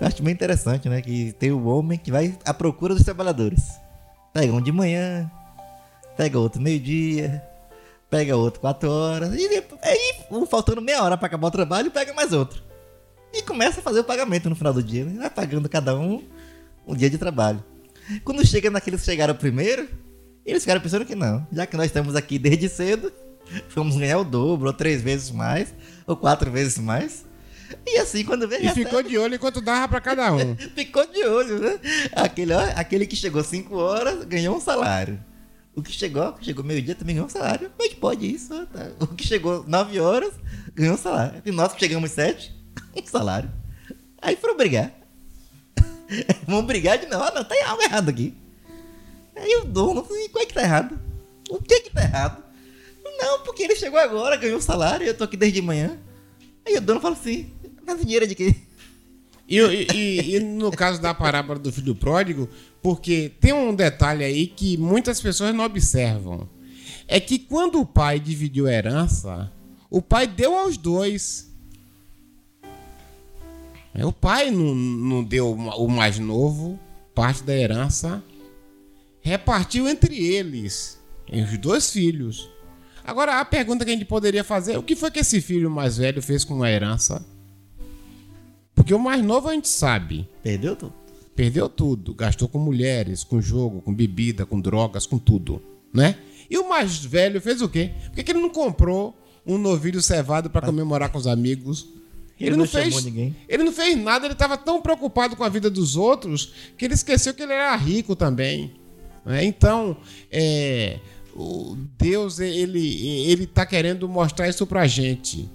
[0.00, 1.02] Eu acho bem interessante, né?
[1.02, 3.78] Que tem o homem que vai à procura dos trabalhadores.
[4.32, 5.30] Pega um de manhã,
[6.16, 7.44] pega outro meio-dia,
[8.08, 9.46] pega outro quatro horas, e
[9.82, 10.14] aí,
[10.48, 12.62] faltando meia hora para acabar o trabalho, pega mais outro.
[13.34, 15.18] E começa a fazer o pagamento no final do dia, né?
[15.18, 16.24] Vai pagando cada um
[16.86, 17.62] um dia de trabalho.
[18.24, 19.86] Quando chega naqueles que chegaram primeiro,
[20.46, 21.46] eles ficaram pensando que não.
[21.52, 23.12] Já que nós estamos aqui desde cedo,
[23.74, 25.74] vamos ganhar o dobro, ou três vezes mais,
[26.06, 27.24] ou quatro vezes mais.
[27.86, 28.56] E assim, quando vê.
[28.56, 28.84] E recebe...
[28.84, 30.56] ficou de olho enquanto dava pra cada um.
[30.74, 31.78] ficou de olho, né?
[32.12, 35.22] Aquele, ó, aquele que chegou 5 horas ganhou um salário.
[35.74, 37.70] O que chegou, chegou meio-dia também ganhou um salário.
[37.70, 38.66] Como é que pode isso?
[38.66, 38.90] Tá?
[38.98, 40.34] O que chegou 9 horas
[40.74, 41.40] ganhou um salário.
[41.44, 42.52] E nós que chegamos 7,
[42.96, 43.50] um salário.
[44.20, 44.92] Aí foram brigar.
[46.46, 48.34] Vamos brigar de não, ah, não, tem algo errado aqui.
[49.36, 50.98] Aí o dono, qual é que tá errado?
[51.48, 52.42] O que que tá errado?
[53.20, 55.98] Não, porque ele chegou agora, ganhou um salário, eu tô aqui desde manhã.
[56.66, 57.50] Aí o dono fala assim,
[57.86, 58.54] mas dinheiro de quê?
[59.48, 62.48] E, e, e, no caso da parábola do filho pródigo,
[62.80, 66.48] porque tem um detalhe aí que muitas pessoas não observam.
[67.08, 69.52] É que quando o pai dividiu a herança,
[69.90, 71.50] o pai deu aos dois.
[73.92, 76.78] É, o pai não, não deu o mais novo,
[77.12, 78.22] parte da herança,
[79.20, 81.00] repartiu entre eles,
[81.32, 82.48] os dois filhos.
[83.10, 85.96] Agora a pergunta que a gente poderia fazer: o que foi que esse filho mais
[85.96, 87.26] velho fez com a herança?
[88.72, 90.28] Porque o mais novo a gente sabe.
[90.44, 90.94] Perdeu tudo.
[91.34, 92.14] Perdeu tudo.
[92.14, 95.60] Gastou com mulheres, com jogo, com bebida, com drogas, com tudo.
[95.92, 96.18] Né?
[96.48, 97.90] E o mais velho fez o quê?
[98.04, 101.88] Por que, que ele não comprou um novilho cevado para comemorar com os amigos?
[102.38, 103.04] Ele, ele não, não fez.
[103.04, 103.34] Ninguém.
[103.48, 106.94] Ele não fez nada, ele estava tão preocupado com a vida dos outros que ele
[106.94, 108.78] esqueceu que ele era rico também.
[109.24, 109.44] Né?
[109.44, 109.96] Então,
[110.30, 111.00] é,
[111.34, 115.48] o Deus ele ele está querendo mostrar isso para gente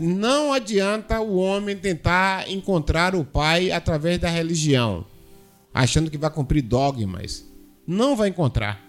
[0.00, 5.04] não adianta o homem tentar encontrar o pai através da religião,
[5.72, 7.44] achando que vai cumprir dogmas.
[7.86, 8.80] Não vai encontrar.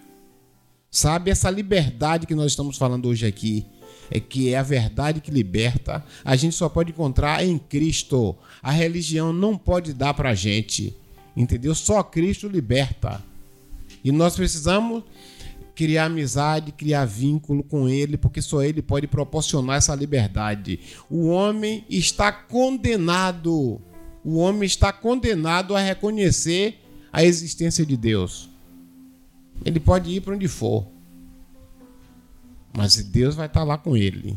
[0.90, 3.66] Sabe, essa liberdade que nós estamos falando hoje aqui,
[4.10, 8.36] é que é a verdade que liberta, a gente só pode encontrar em Cristo.
[8.62, 10.96] A religião não pode dar pra gente,
[11.36, 11.74] entendeu?
[11.74, 13.22] Só Cristo liberta.
[14.04, 15.02] E nós precisamos
[15.74, 20.80] criar amizade, criar vínculo com ele, porque só ele pode proporcionar essa liberdade.
[21.10, 23.80] O homem está condenado.
[24.24, 26.80] O homem está condenado a reconhecer
[27.12, 28.48] a existência de Deus.
[29.64, 30.86] Ele pode ir para onde for,
[32.76, 34.36] mas Deus vai estar lá com ele.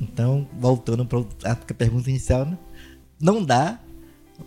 [0.00, 2.56] Então, voltando para a pergunta inicial, né?
[3.20, 3.80] não dá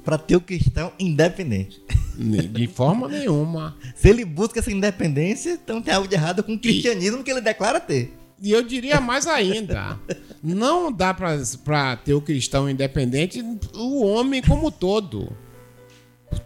[0.04, 1.82] para ter o cristão independente.
[2.18, 3.76] De forma nenhuma.
[3.96, 7.42] Se ele busca essa independência, então tem algo de errado com o cristianismo que ele
[7.42, 8.14] declara ter.
[8.42, 10.00] E eu diria mais ainda:
[10.44, 15.32] não dá para ter o cristão independente o homem como todo.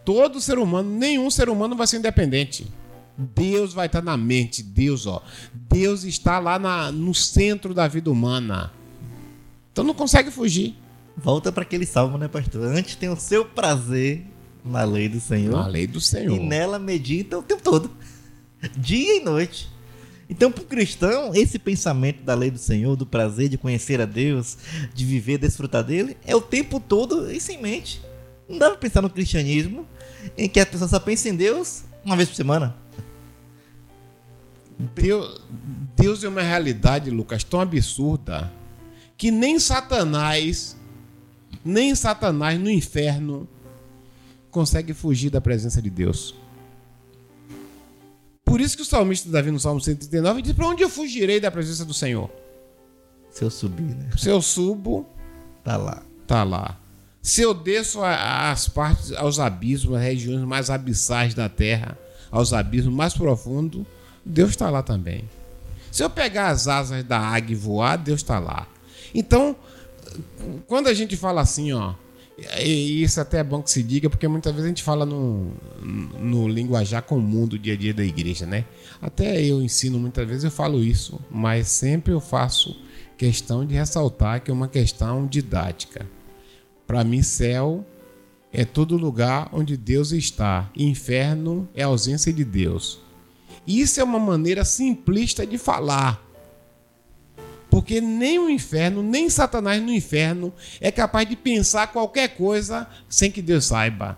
[0.03, 2.67] Todo ser humano, nenhum ser humano vai ser independente.
[3.17, 5.21] Deus vai estar na mente, Deus, ó.
[5.53, 8.73] Deus está lá na, no centro da vida humana.
[9.71, 10.75] Então não consegue fugir.
[11.17, 12.63] Volta para aquele salmo, né, pastor?
[12.67, 14.25] Antes tem o seu prazer
[14.63, 15.51] na lei do Senhor.
[15.51, 16.35] Na lei do Senhor.
[16.35, 17.89] E nela medita o tempo todo.
[18.77, 19.69] Dia e noite.
[20.29, 24.05] Então, para o cristão, esse pensamento da lei do Senhor, do prazer de conhecer a
[24.05, 24.57] Deus,
[24.93, 28.01] de viver, desfrutar dele, é o tempo todo isso em mente.
[28.49, 29.87] Não dá para pensar no cristianismo
[30.37, 32.75] em que a pessoa só pensa em Deus uma vez por semana.
[34.93, 35.41] Deus,
[35.95, 38.51] Deus é uma realidade, Lucas, tão absurda
[39.17, 40.75] que nem Satanás,
[41.65, 43.49] nem Satanás no inferno
[44.51, 46.35] consegue fugir da presença de Deus.
[48.45, 51.49] Por isso que o salmista Davi no Salmo 139 diz: Para onde eu fugirei da
[51.49, 52.29] presença do Senhor?
[53.31, 54.09] Se eu subir, né?
[54.15, 55.05] Se eu subo,
[55.63, 56.03] tá lá.
[56.27, 56.79] Tá lá.
[57.21, 61.97] Se eu desço às partes, aos abismos, às regiões mais abissais da terra,
[62.31, 63.83] aos abismos mais profundos,
[64.23, 65.27] Deus está lá também.
[65.91, 68.67] Se eu pegar as asas da águia e voar, Deus está lá.
[69.13, 69.55] Então,
[70.67, 71.93] quando a gente fala assim, ó,
[72.59, 75.53] e isso até é bom que se diga, porque muitas vezes a gente fala no,
[76.19, 78.65] no linguajar comum do dia a dia da igreja, né?
[79.01, 82.75] Até eu ensino muitas vezes, eu falo isso, mas sempre eu faço
[83.17, 86.05] questão de ressaltar que é uma questão didática.
[86.85, 87.85] Para mim, céu
[88.51, 92.99] é todo lugar onde Deus está, inferno é ausência de Deus.
[93.65, 96.24] Isso é uma maneira simplista de falar.
[97.75, 103.29] Porque nem o inferno, nem Satanás no inferno é capaz de pensar qualquer coisa sem
[103.29, 104.17] que Deus saiba.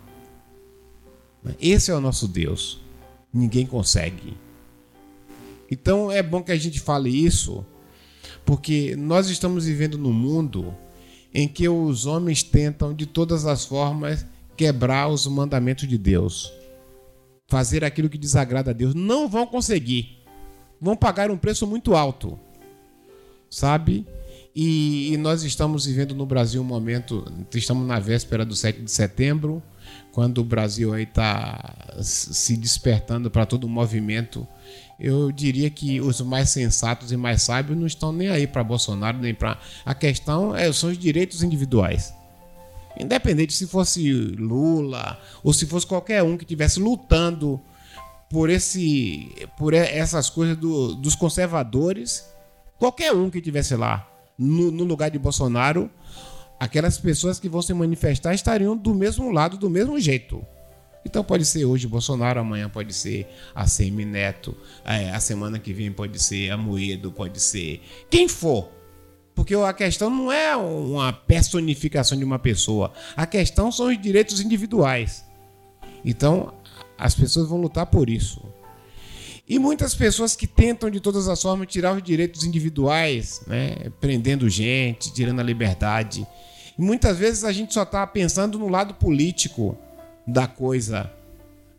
[1.59, 2.79] Esse é o nosso Deus.
[3.33, 4.37] Ninguém consegue.
[5.71, 7.65] Então é bom que a gente fale isso,
[8.45, 10.71] porque nós estamos vivendo num mundo
[11.33, 14.23] em que os homens tentam de todas as formas
[14.55, 16.53] quebrar os mandamentos de Deus,
[17.47, 18.93] fazer aquilo que desagrada a Deus.
[18.93, 20.19] Não vão conseguir.
[20.79, 22.39] Vão pagar um preço muito alto
[23.49, 24.05] sabe?
[24.55, 28.89] E, e, nós estamos vivendo no Brasil um momento, estamos na véspera do 7 de
[28.89, 29.61] setembro,
[30.11, 34.47] quando o Brasil aí está se despertando para todo o movimento.
[34.99, 39.19] Eu diria que os mais sensatos e mais sábios não estão nem aí para Bolsonaro,
[39.19, 39.59] nem para.
[39.85, 42.11] A questão é, são os direitos individuais.
[42.99, 47.61] Independente se fosse Lula ou se fosse qualquer um que estivesse lutando
[48.27, 52.25] por esse por essas coisas do, dos conservadores
[52.77, 55.89] Qualquer um que estivesse lá no, no lugar de Bolsonaro,
[56.59, 60.45] aquelas pessoas que vão se manifestar estariam do mesmo lado, do mesmo jeito.
[61.05, 65.71] Então pode ser hoje Bolsonaro, amanhã pode ser a Semi Neto, é, a semana que
[65.71, 68.69] vem pode ser a Moedo, pode ser quem for.
[69.33, 74.41] Porque a questão não é uma personificação de uma pessoa, a questão são os direitos
[74.41, 75.23] individuais.
[76.03, 76.53] Então
[76.97, 78.41] as pessoas vão lutar por isso.
[79.47, 83.89] E muitas pessoas que tentam de todas as formas tirar os direitos individuais, né?
[84.01, 86.27] prendendo gente, tirando a liberdade.
[86.77, 89.77] E muitas vezes a gente só está pensando no lado político
[90.27, 91.09] da coisa.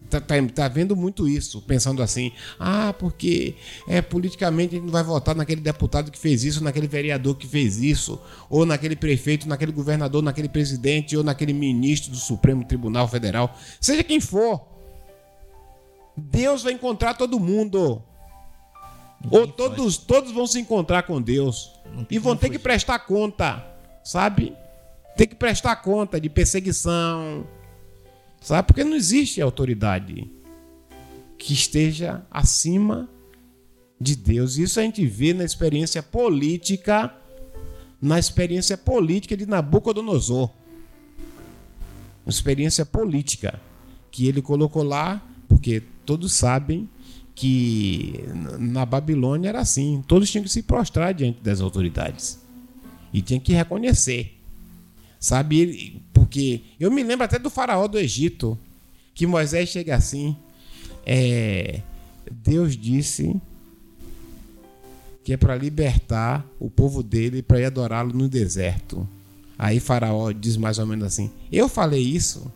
[0.09, 4.93] Tá, tá, tá, vendo muito isso, pensando assim, ah, porque é politicamente a gente não
[4.93, 9.47] vai votar naquele deputado que fez isso, naquele vereador que fez isso, ou naquele prefeito,
[9.47, 14.68] naquele governador, naquele presidente, ou naquele ministro do Supremo Tribunal Federal, seja quem for.
[16.19, 18.03] Deus vai encontrar todo mundo.
[19.31, 21.73] Ou todos, todos vão se encontrar com Deus.
[22.11, 23.65] E vão ter que prestar conta,
[24.05, 24.55] sabe?
[25.17, 27.47] Tem que prestar conta de perseguição,
[28.41, 28.67] sabe?
[28.69, 30.31] Porque não existe autoridade
[31.37, 33.09] que esteja acima
[34.01, 34.59] de Deus.
[34.59, 37.13] Isso a gente vê na experiência política,
[38.01, 40.51] na experiência política de Nabucodonosor.
[42.25, 43.61] Uma experiência política
[44.11, 46.89] que ele colocou lá, porque todos sabem
[47.35, 48.25] que
[48.59, 52.41] na Babilônia era assim, todos tinham que se prostrar diante das autoridades
[53.13, 54.35] e tinham que reconhecer.
[55.21, 58.59] Sabe, porque eu me lembro até do faraó do Egito,
[59.15, 60.35] que Moisés chega assim,
[61.05, 61.83] é,
[62.31, 63.39] Deus disse
[65.23, 69.07] que é para libertar o povo dele para ir adorá-lo no deserto.
[69.59, 72.51] Aí Faraó diz mais ou menos assim: Eu falei isso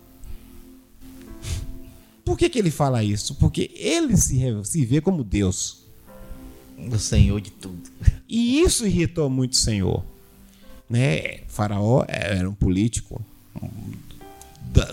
[2.25, 3.35] por que, que ele fala isso?
[3.37, 5.83] Porque ele se, se vê como Deus.
[6.79, 7.91] O Senhor de tudo.
[8.29, 10.05] E isso irritou muito o Senhor.
[10.89, 11.41] Né?
[11.49, 13.21] Faraó era um político.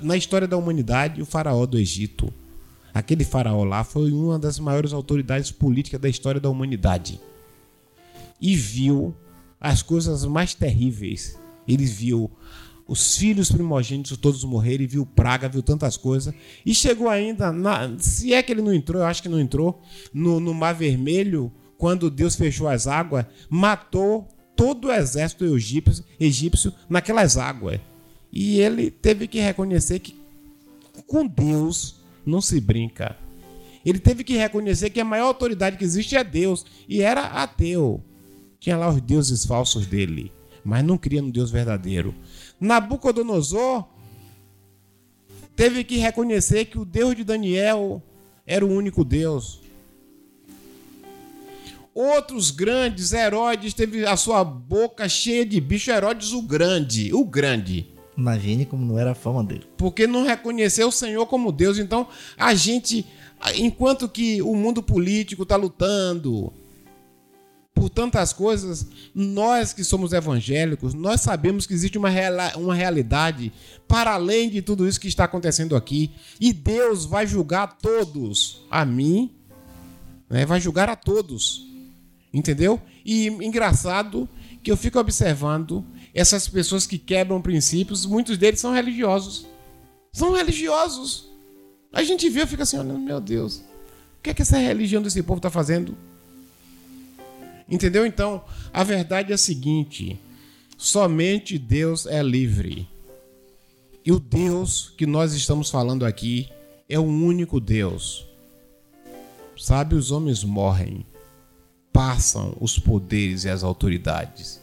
[0.01, 2.33] Na história da humanidade, o faraó do Egito.
[2.93, 7.19] Aquele faraó lá foi uma das maiores autoridades políticas da história da humanidade.
[8.41, 9.15] E viu
[9.59, 11.37] as coisas mais terríveis.
[11.67, 12.29] Ele viu
[12.89, 16.33] os filhos primogênitos todos morrerem, viu praga, viu tantas coisas.
[16.65, 19.79] E chegou ainda, na, se é que ele não entrou, eu acho que não entrou,
[20.11, 26.73] no, no Mar Vermelho, quando Deus fechou as águas, matou todo o exército egípcio, egípcio
[26.89, 27.79] naquelas águas.
[28.33, 30.19] E ele teve que reconhecer que
[31.05, 33.15] com Deus não se brinca.
[33.85, 36.65] Ele teve que reconhecer que a maior autoridade que existe é Deus.
[36.87, 38.03] E era ateu.
[38.59, 40.31] Tinha lá os deuses falsos dele.
[40.63, 42.13] Mas não cria no Deus verdadeiro.
[42.59, 43.85] Nabucodonosor
[45.55, 48.01] teve que reconhecer que o Deus de Daniel
[48.45, 49.61] era o único Deus.
[51.93, 55.91] Outros grandes, Herodes teve a sua boca cheia de bicho.
[55.91, 57.87] Herodes o grande, o grande.
[58.17, 59.65] Imagine como não era a fama dele.
[59.77, 61.77] Porque não reconheceu o Senhor como Deus.
[61.77, 62.07] Então,
[62.37, 63.05] a gente,
[63.55, 66.53] enquanto que o mundo político está lutando,
[67.79, 73.53] por tantas coisas, nós que somos evangélicos, nós sabemos que existe uma, real, uma realidade
[73.87, 76.11] para além de tudo isso que está acontecendo aqui.
[76.41, 78.65] E Deus vai julgar todos.
[78.69, 79.31] A mim,
[80.29, 81.65] né, vai julgar a todos.
[82.33, 82.81] Entendeu?
[83.05, 84.27] E engraçado
[84.61, 89.47] que eu fico observando essas pessoas que quebram princípios, muitos deles são religiosos.
[90.11, 91.29] São religiosos.
[91.93, 93.63] A gente vê e fica assim, olhando, meu Deus,
[94.17, 95.97] o que é que essa religião desse povo está fazendo?
[97.69, 98.05] Entendeu?
[98.05, 98.43] Então,
[98.73, 100.19] a verdade é a seguinte:
[100.77, 102.87] somente Deus é livre.
[104.05, 106.49] E o Deus que nós estamos falando aqui
[106.87, 108.25] é o único Deus.
[109.57, 111.05] Sabe, os homens morrem,
[111.91, 114.61] passam os poderes e as autoridades.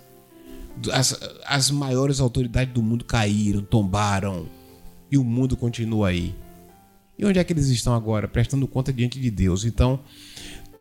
[0.93, 4.49] As, as maiores autoridades do mundo caíram, tombaram,
[5.11, 6.35] e o mundo continua aí.
[7.19, 8.29] E onde é que eles estão agora?
[8.29, 9.65] Prestando conta diante de Deus.
[9.65, 10.01] Então,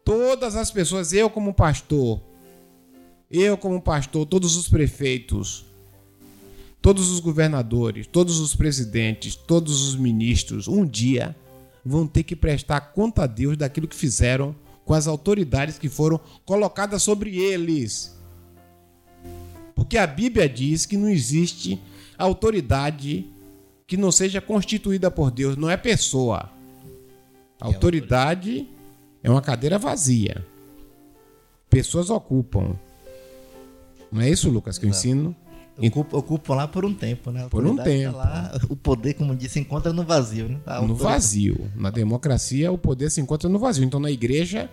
[0.05, 2.21] todas as pessoas, eu como pastor,
[3.29, 5.65] eu como pastor, todos os prefeitos,
[6.81, 11.35] todos os governadores, todos os presidentes, todos os ministros, um dia
[11.83, 16.19] vão ter que prestar conta a Deus daquilo que fizeram com as autoridades que foram
[16.45, 18.15] colocadas sobre eles.
[19.73, 21.81] Porque a Bíblia diz que não existe
[22.17, 23.27] autoridade
[23.87, 26.51] que não seja constituída por Deus, não é pessoa.
[27.59, 28.67] A autoridade
[29.25, 30.45] é uma cadeira vazia.
[31.69, 32.75] Pessoas ocupam.
[34.11, 35.35] Não é isso, Lucas, que eu ensino?
[35.77, 37.47] Ocupa, ocupam lá por um tempo, né?
[37.49, 38.13] Por um tá tempo.
[38.13, 40.47] Tá lá, o poder, como disse, se encontra no vazio.
[40.47, 40.59] Né?
[40.87, 41.69] No vazio.
[41.75, 43.83] Na democracia, o poder se encontra no vazio.
[43.83, 44.69] Então, na igreja,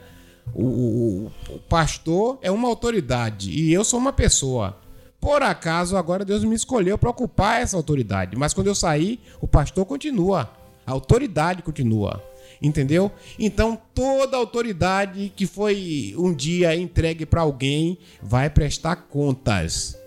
[0.54, 4.78] o, o, o pastor é uma autoridade e eu sou uma pessoa.
[5.20, 8.36] Por acaso, agora Deus me escolheu para ocupar essa autoridade.
[8.36, 10.50] Mas quando eu sair, o pastor continua.
[10.86, 12.22] A autoridade continua.
[12.62, 13.10] Entendeu?
[13.38, 19.98] Então, toda autoridade que foi um dia entregue para alguém vai prestar contas.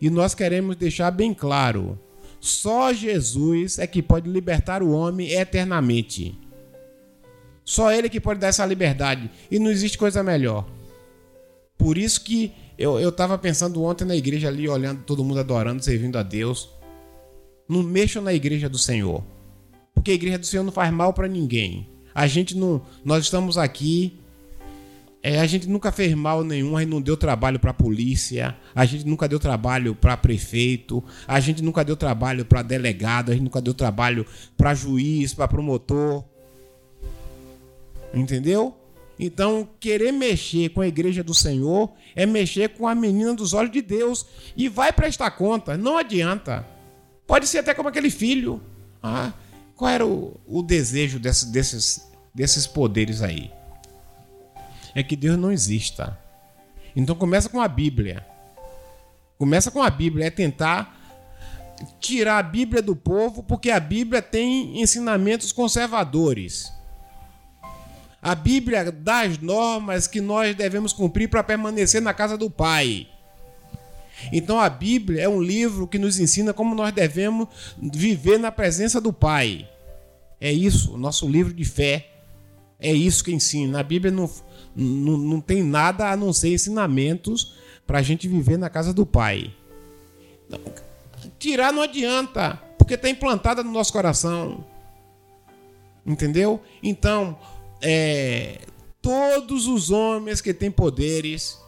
[0.00, 1.98] E nós queremos deixar bem claro:
[2.38, 6.38] só Jesus é que pode libertar o homem eternamente.
[7.64, 9.28] Só ele que pode dar essa liberdade.
[9.50, 10.64] E não existe coisa melhor.
[11.76, 15.82] Por isso que eu, eu tava pensando ontem na igreja ali, olhando todo mundo adorando,
[15.82, 16.70] servindo a Deus.
[17.68, 19.24] Não mexam na igreja do Senhor.
[19.92, 21.95] Porque a igreja do Senhor não faz mal para ninguém.
[22.16, 22.80] A gente não.
[23.04, 24.18] Nós estamos aqui.
[25.22, 28.84] É, a gente nunca fez mal nenhum, a gente não deu trabalho para polícia, a
[28.86, 33.42] gente nunca deu trabalho para prefeito, a gente nunca deu trabalho para delegado, a gente
[33.42, 34.24] nunca deu trabalho
[34.56, 36.24] para juiz, para promotor.
[38.14, 38.74] Entendeu?
[39.18, 43.72] Então, querer mexer com a igreja do Senhor é mexer com a menina dos olhos
[43.72, 44.24] de Deus.
[44.56, 46.66] E vai prestar conta, não adianta.
[47.26, 48.62] Pode ser até como aquele filho.
[49.02, 49.32] Ah,
[49.76, 53.52] qual era o, o desejo desse, desses, desses poderes aí?
[54.94, 56.18] É que Deus não exista.
[56.96, 58.26] Então começa com a Bíblia.
[59.38, 60.96] Começa com a Bíblia, é tentar
[62.00, 66.72] tirar a Bíblia do povo, porque a Bíblia tem ensinamentos conservadores.
[68.22, 73.06] A Bíblia dá as normas que nós devemos cumprir para permanecer na casa do Pai.
[74.32, 77.48] Então a Bíblia é um livro que nos ensina como nós devemos
[77.80, 79.68] viver na presença do Pai.
[80.40, 82.12] É isso, o nosso livro de fé.
[82.78, 83.80] É isso que ensina.
[83.80, 84.30] A Bíblia não,
[84.74, 87.54] não, não tem nada a não ser ensinamentos
[87.86, 89.54] para a gente viver na casa do Pai.
[91.38, 94.64] tirar não adianta, porque está implantada no nosso coração.
[96.04, 96.60] Entendeu?
[96.82, 97.38] Então,
[97.80, 98.60] é,
[99.00, 101.58] todos os homens que têm poderes,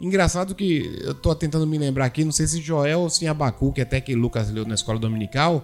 [0.00, 3.72] Engraçado que eu tô tentando me lembrar aqui, não sei se Joel ou se Abacu,
[3.72, 5.62] que até que Lucas leu na escola dominical,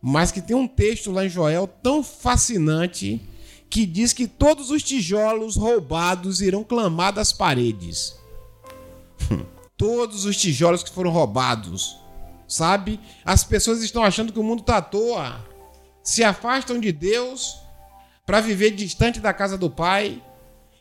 [0.00, 3.20] mas que tem um texto lá em Joel tão fascinante
[3.68, 8.16] que diz que todos os tijolos roubados irão clamar das paredes.
[9.76, 11.98] todos os tijolos que foram roubados.
[12.46, 13.00] Sabe?
[13.24, 15.44] As pessoas estão achando que o mundo está à toa.
[16.04, 17.58] Se afastam de Deus
[18.24, 20.22] para viver distante da casa do Pai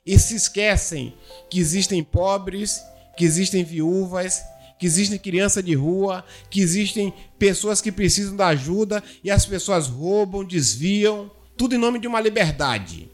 [0.06, 1.14] e se esquecem
[1.50, 2.82] que existem pobres,
[3.18, 4.44] que existem viúvas,
[4.78, 9.88] que existem crianças de rua, que existem pessoas que precisam da ajuda e as pessoas
[9.88, 13.10] roubam, desviam, tudo em nome de uma liberdade.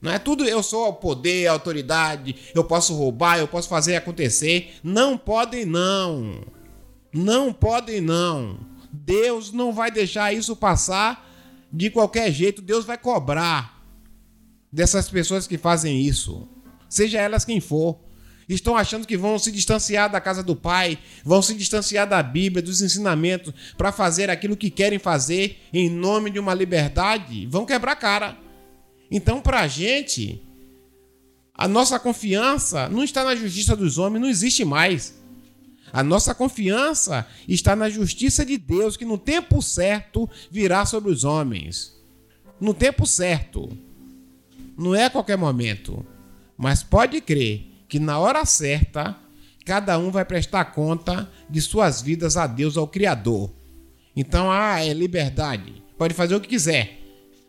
[0.00, 3.94] Não é tudo eu sou o poder, a autoridade, eu posso roubar, eu posso fazer
[3.94, 4.74] acontecer.
[4.82, 6.40] Não podem não.
[7.12, 8.58] Não podem não.
[8.90, 11.30] Deus não vai deixar isso passar
[11.72, 12.60] de qualquer jeito.
[12.60, 13.81] Deus vai cobrar
[14.72, 16.48] dessas pessoas que fazem isso.
[16.88, 17.98] Seja elas quem for.
[18.48, 22.62] Estão achando que vão se distanciar da casa do Pai, vão se distanciar da Bíblia,
[22.62, 27.46] dos ensinamentos, para fazer aquilo que querem fazer em nome de uma liberdade.
[27.46, 28.36] Vão quebrar cara.
[29.10, 30.42] Então, para a gente,
[31.54, 35.22] a nossa confiança não está na justiça dos homens, não existe mais.
[35.92, 41.22] A nossa confiança está na justiça de Deus, que no tempo certo virá sobre os
[41.22, 41.92] homens.
[42.58, 43.68] No tempo certo.
[44.76, 46.04] Não é a qualquer momento.
[46.56, 49.16] Mas pode crer que na hora certa,
[49.64, 53.52] cada um vai prestar conta de suas vidas a Deus, ao Criador.
[54.14, 55.82] Então, ah, é liberdade.
[55.96, 57.00] Pode fazer o que quiser.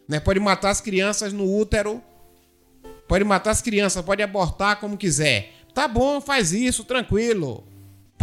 [0.07, 0.19] Né?
[0.19, 2.01] Pode matar as crianças no útero.
[3.07, 5.53] Pode matar as crianças, pode abortar como quiser.
[5.73, 7.63] Tá bom, faz isso, tranquilo.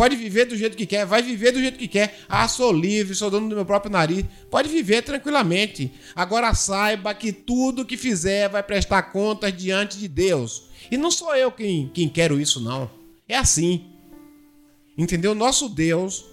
[0.01, 2.21] Pode viver do jeito que quer, vai viver do jeito que quer.
[2.27, 4.25] Ah, sou livre, sou dono do meu próprio nariz.
[4.51, 5.93] Pode viver tranquilamente.
[6.17, 10.71] Agora saiba que tudo que fizer vai prestar contas diante de Deus.
[10.91, 12.91] E não sou eu quem, quem quero isso, não.
[13.29, 13.91] É assim.
[14.97, 15.35] Entendeu?
[15.35, 16.25] Nosso Deus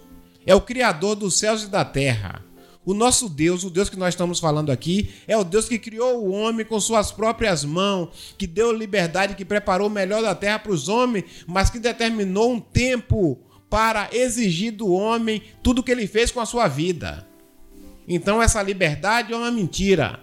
[0.46, 2.42] é o Criador dos céus e da terra.
[2.86, 6.24] O nosso Deus, o Deus que nós estamos falando aqui, é o Deus que criou
[6.24, 10.58] o homem com suas próprias mãos, que deu liberdade, que preparou o melhor da terra
[10.58, 13.38] para os homens, mas que determinou um tempo
[13.68, 17.26] para exigir do homem tudo que ele fez com a sua vida.
[18.06, 20.20] Então essa liberdade é uma mentira.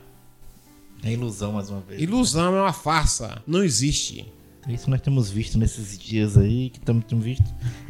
[1.04, 2.02] É ilusão mais uma vez.
[2.02, 4.26] Ilusão é uma farsa, não existe.
[4.68, 7.46] É isso nós temos visto nesses dias aí, que estamos temos visto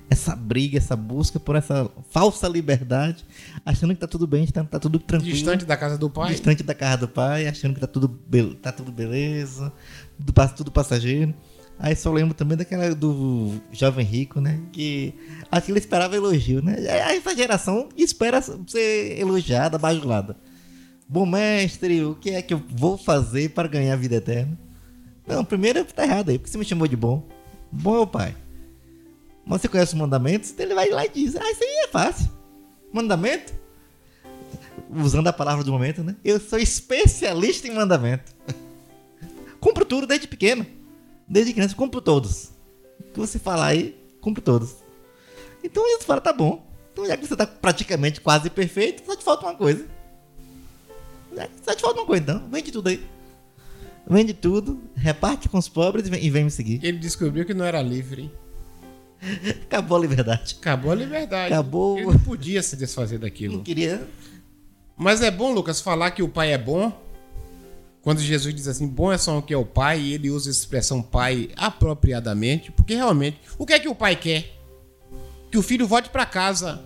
[0.09, 3.25] essa briga, essa busca por essa falsa liberdade,
[3.65, 5.33] achando que tá tudo bem, tá, tá tudo tranquilo.
[5.33, 6.31] Distante da casa do pai.
[6.31, 9.71] Distante da casa do pai, achando que tá tudo, be tá tudo beleza,
[10.17, 11.33] tudo, tudo passageiro.
[11.77, 14.61] Aí só lembro também daquela do jovem rico, né?
[14.71, 15.13] Que
[15.51, 16.75] acho que ele esperava elogio, né?
[16.85, 20.37] Essa geração espera ser elogiada, bajulada.
[21.07, 24.57] Bom mestre, o que é que eu vou fazer para ganhar a vida eterna?
[25.27, 27.27] Não, primeiro tá errado aí, porque você me chamou de bom.
[27.71, 28.35] Bom é o pai.
[29.45, 30.51] Mas você conhece os mandamentos?
[30.51, 32.29] Então ele vai lá e diz: Ah, isso aí é fácil.
[32.91, 33.53] Mandamento?
[34.89, 36.15] Usando a palavra do momento, né?
[36.23, 38.31] Eu sou especialista em mandamento.
[39.59, 40.65] Cumpro tudo desde pequeno.
[41.27, 42.51] Desde criança, cumpro todos.
[42.99, 44.75] O que você falar aí, cumpro todos.
[45.63, 46.65] Então Jesus fala: Tá bom.
[46.93, 49.85] Então já que você tá praticamente quase perfeito, só te falta uma coisa.
[51.63, 52.49] Só te falta uma coisa então.
[52.49, 53.15] Vende tudo aí
[54.07, 56.79] vende tudo, reparte com os pobres e vem, e vem me seguir.
[56.83, 58.31] Ele descobriu que não era livre.
[59.63, 60.57] Acabou a liberdade.
[60.59, 61.53] Acabou a liberdade.
[61.53, 61.97] Acabou.
[61.97, 63.57] Ele não podia se desfazer daquilo.
[63.57, 64.07] Não queria.
[64.95, 67.03] Mas é bom, Lucas, falar que o pai é bom.
[68.05, 70.47] Quando Jesus diz assim, bom é só o que é o pai, e ele usa
[70.47, 74.53] a expressão pai apropriadamente, porque realmente, o que é que o pai quer?
[75.51, 76.85] Que o filho volte para casa.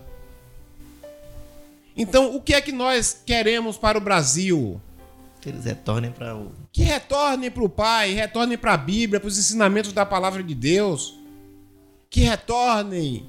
[1.94, 4.80] Então, o que é que nós queremos para o Brasil?
[5.42, 6.52] Que eles retornem para o.
[6.72, 10.54] Que retornem para o Pai, retornem para a Bíblia, para os ensinamentos da palavra de
[10.54, 11.18] Deus.
[12.08, 13.28] Que retornem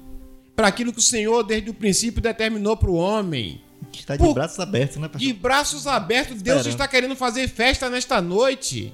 [0.56, 3.62] para aquilo que o Senhor, desde o princípio, determinou para o homem.
[4.00, 4.34] Está de Por...
[4.34, 5.20] braços abertos, né, pastor?
[5.26, 8.92] De braços abertos, Deus está querendo fazer festa nesta noite.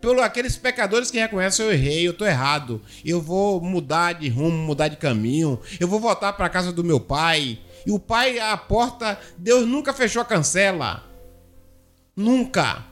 [0.00, 2.82] Pelo aqueles pecadores que reconhecem eu errei, eu estou errado.
[3.04, 5.60] Eu vou mudar de rumo, mudar de caminho.
[5.78, 7.60] Eu vou voltar para casa do meu pai.
[7.86, 11.04] E o pai, a porta, Deus nunca fechou a cancela.
[12.16, 12.84] Nunca.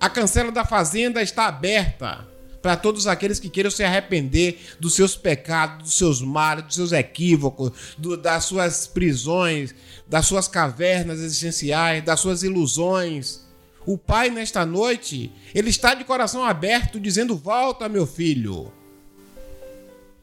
[0.00, 2.26] A cancela da fazenda está aberta
[2.60, 6.92] para todos aqueles que queiram se arrepender dos seus pecados, dos seus males, dos seus
[6.92, 9.74] equívocos, do, das suas prisões,
[10.08, 13.46] das suas cavernas existenciais, das suas ilusões.
[13.86, 18.72] O Pai, nesta noite, ele está de coração aberto, dizendo: Volta, meu filho.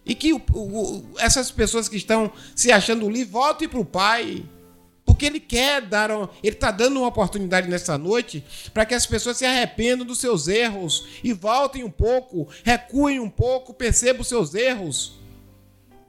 [0.06, 4.46] E que o, o, essas pessoas que estão se achando livres, voltem para o Pai
[5.06, 9.06] Porque ele quer dar, um, ele está dando uma oportunidade nessa noite para que as
[9.06, 14.28] pessoas se arrependam dos seus erros e voltem um pouco, recuem um pouco, percebam os
[14.28, 15.20] seus erros.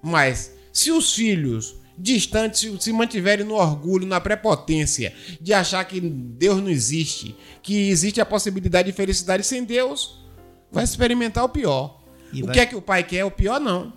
[0.03, 6.61] Mas se os filhos distantes se mantiverem no orgulho, na prepotência de achar que Deus
[6.61, 10.25] não existe, que existe a possibilidade de felicidade sem Deus,
[10.71, 12.03] vai experimentar o pior.
[12.33, 12.55] E o vai...
[12.55, 13.25] que é que o pai quer?
[13.25, 13.93] O pior não.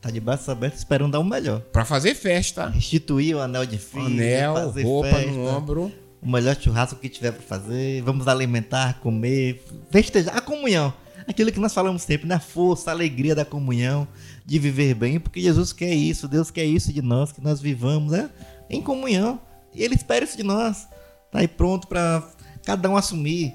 [0.00, 1.60] Tá de braços abertos esperando dar o melhor.
[1.60, 2.68] Para fazer festa.
[2.68, 4.04] Restituir o anel de filho.
[4.04, 5.92] Anel, roupa festa, no ombro.
[6.20, 8.02] O melhor churrasco que tiver para fazer.
[8.02, 10.92] Vamos alimentar, comer, festejar a comunhão.
[11.26, 12.34] Aquilo que nós falamos sempre, né?
[12.34, 14.06] A força, a alegria da comunhão
[14.44, 18.12] de viver bem, porque Jesus quer isso, Deus quer isso de nós, que nós vivamos
[18.12, 18.30] né?
[18.68, 19.40] em comunhão.
[19.74, 20.86] E Ele espera isso de nós.
[21.30, 22.22] Tá aí pronto para
[22.64, 23.54] cada um assumir.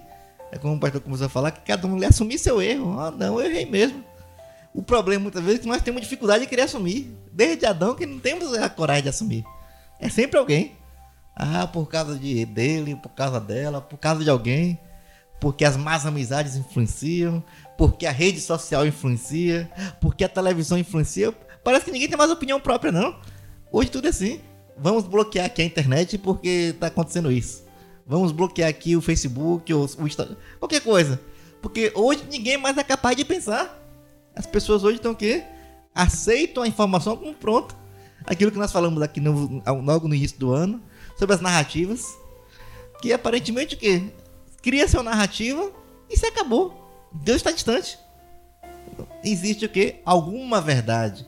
[0.51, 2.99] É como o pastor começou a falar, que cada um assumir seu erro.
[2.99, 4.03] Ah, não, eu errei mesmo.
[4.73, 7.15] O problema muitas vezes é que nós temos dificuldade de querer assumir.
[7.31, 9.45] Desde Adão que não temos a coragem de assumir.
[9.99, 10.73] É sempre alguém.
[11.35, 14.79] Ah, por causa de dele, por causa dela, por causa de alguém
[15.39, 17.43] porque as más amizades influenciam,
[17.79, 19.71] porque a rede social influencia,
[20.01, 21.31] porque a televisão influencia.
[21.63, 23.15] Parece que ninguém tem mais opinião própria, não.
[23.71, 24.41] Hoje tudo é assim.
[24.77, 27.63] Vamos bloquear aqui a internet porque está acontecendo isso.
[28.05, 31.21] Vamos bloquear aqui o Facebook, o, o Instagram, qualquer coisa.
[31.61, 33.81] Porque hoje ninguém mais é capaz de pensar.
[34.35, 35.43] As pessoas hoje estão o quê?
[35.95, 37.73] Aceitam a informação como pronta.
[38.25, 40.81] Aquilo que nós falamos aqui no, logo no início do ano,
[41.17, 42.03] sobre as narrativas.
[43.01, 44.03] Que aparentemente o quê?
[44.61, 45.71] cria sua narrativa
[46.09, 46.78] e se acabou.
[47.11, 47.97] Deus está distante.
[49.23, 50.01] Existe o que?
[50.05, 51.25] Alguma verdade.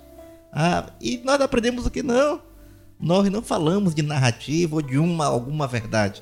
[0.51, 2.41] Ah, e nós aprendemos o que não.
[2.99, 6.21] Nós não falamos de narrativa ou de uma alguma verdade.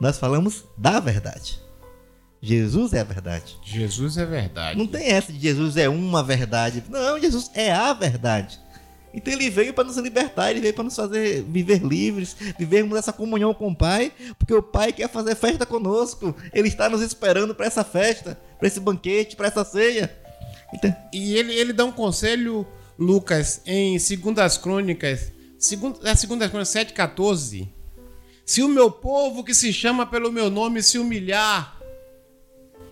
[0.00, 1.60] Nós falamos da verdade.
[2.40, 3.56] Jesus é a verdade.
[3.62, 4.76] Jesus é verdade.
[4.76, 6.82] Não tem essa de Jesus é uma verdade.
[6.88, 8.58] Não, Jesus é a verdade.
[9.14, 13.12] Então ele veio para nos libertar, ele veio para nos fazer viver livres, vivermos essa
[13.12, 16.34] comunhão com o Pai, porque o Pai quer fazer festa conosco.
[16.52, 20.14] Ele está nos esperando para essa festa, para esse banquete, para essa ceia.
[20.72, 20.94] Então...
[21.12, 22.66] E ele, ele dá um conselho,
[22.98, 27.68] Lucas, em Segundas Crônicas, segundo, é Segundas Crônicas 7,14.
[28.44, 31.78] Se o meu povo que se chama pelo meu nome se humilhar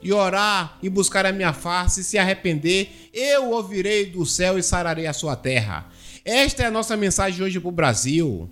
[0.03, 4.63] e orar e buscar a minha face e se arrepender, eu ouvirei do céu e
[4.63, 5.91] sararei a sua terra.
[6.25, 8.51] Esta é a nossa mensagem hoje para o Brasil.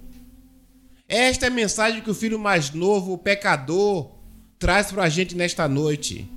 [1.06, 4.10] Esta é a mensagem que o filho mais novo, o pecador,
[4.58, 6.30] traz para a gente nesta noite.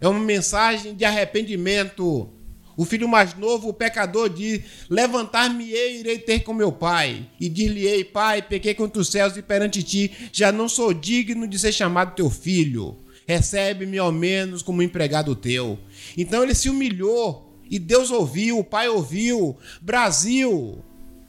[0.00, 2.28] É uma mensagem de arrependimento.
[2.74, 7.26] O filho mais novo, o pecador, diz: Levantar-me-ei, irei ter com meu pai.
[7.38, 11.58] E dir-lhe-ei: Pai, pequei contra os céus e perante ti, já não sou digno de
[11.58, 12.96] ser chamado teu filho.
[13.26, 15.78] Recebe-me ao menos como empregado teu.
[16.16, 19.56] Então ele se humilhou e Deus ouviu, o Pai ouviu.
[19.80, 20.84] Brasil,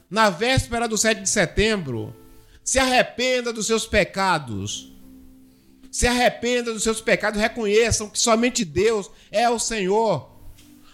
[0.09, 2.13] na véspera do 7 de setembro,
[2.61, 4.91] se arrependa dos seus pecados.
[5.89, 10.29] Se arrependa dos seus pecados, reconheçam que somente Deus é o Senhor.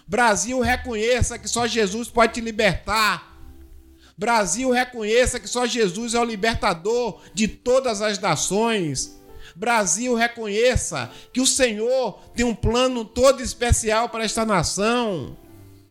[0.06, 3.36] Brasil, reconheça que só Jesus pode te libertar.
[4.16, 9.19] Brasil, reconheça que só Jesus é o libertador de todas as nações.
[9.60, 15.36] Brasil, reconheça que o Senhor tem um plano todo especial para esta nação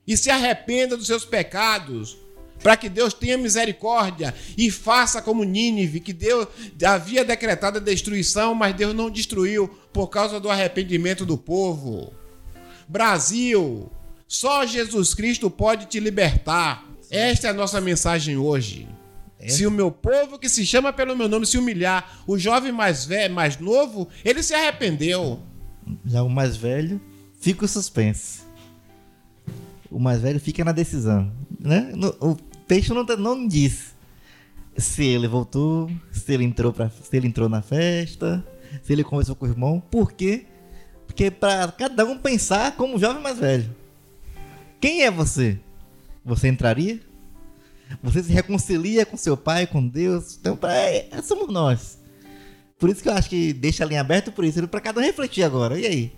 [0.08, 2.18] e se arrependa dos seus pecados,
[2.64, 6.48] para que Deus tenha misericórdia e faça como Nínive, que Deus
[6.84, 12.12] havia decretado a destruição, mas Deus não destruiu por causa do arrependimento do povo.
[12.88, 13.92] Brasil,
[14.28, 16.90] só Jesus Cristo pode te libertar.
[17.12, 18.88] Esta é a nossa mensagem hoje.
[19.40, 19.48] É.
[19.48, 23.06] Se o meu povo que se chama pelo meu nome se humilhar, o jovem mais
[23.06, 25.40] velho, mais novo, ele se arrependeu.
[26.06, 27.02] Já o mais velho
[27.40, 28.50] fica o suspense
[29.92, 31.32] o mais velho fica na decisão.
[31.60, 31.92] Né?
[31.96, 32.36] No, o
[32.68, 33.96] texto não, não diz
[34.78, 38.46] se ele voltou, se ele entrou pra, se ele entrou na festa,
[38.82, 39.82] se ele conversou com o irmão.
[39.92, 40.46] Por quê?
[41.06, 43.76] Porque para cada um pensar como jovem mais velho.
[44.80, 45.60] Quem é você?
[46.24, 47.00] Você entraria?
[48.04, 50.38] Você se reconcilia com seu pai, com Deus?
[50.40, 52.00] Então, pra, é, somos nós.
[52.78, 55.04] Por isso que eu acho que deixa a linha aberta por isso, para cada um
[55.04, 55.80] refletir agora.
[55.80, 56.14] E aí?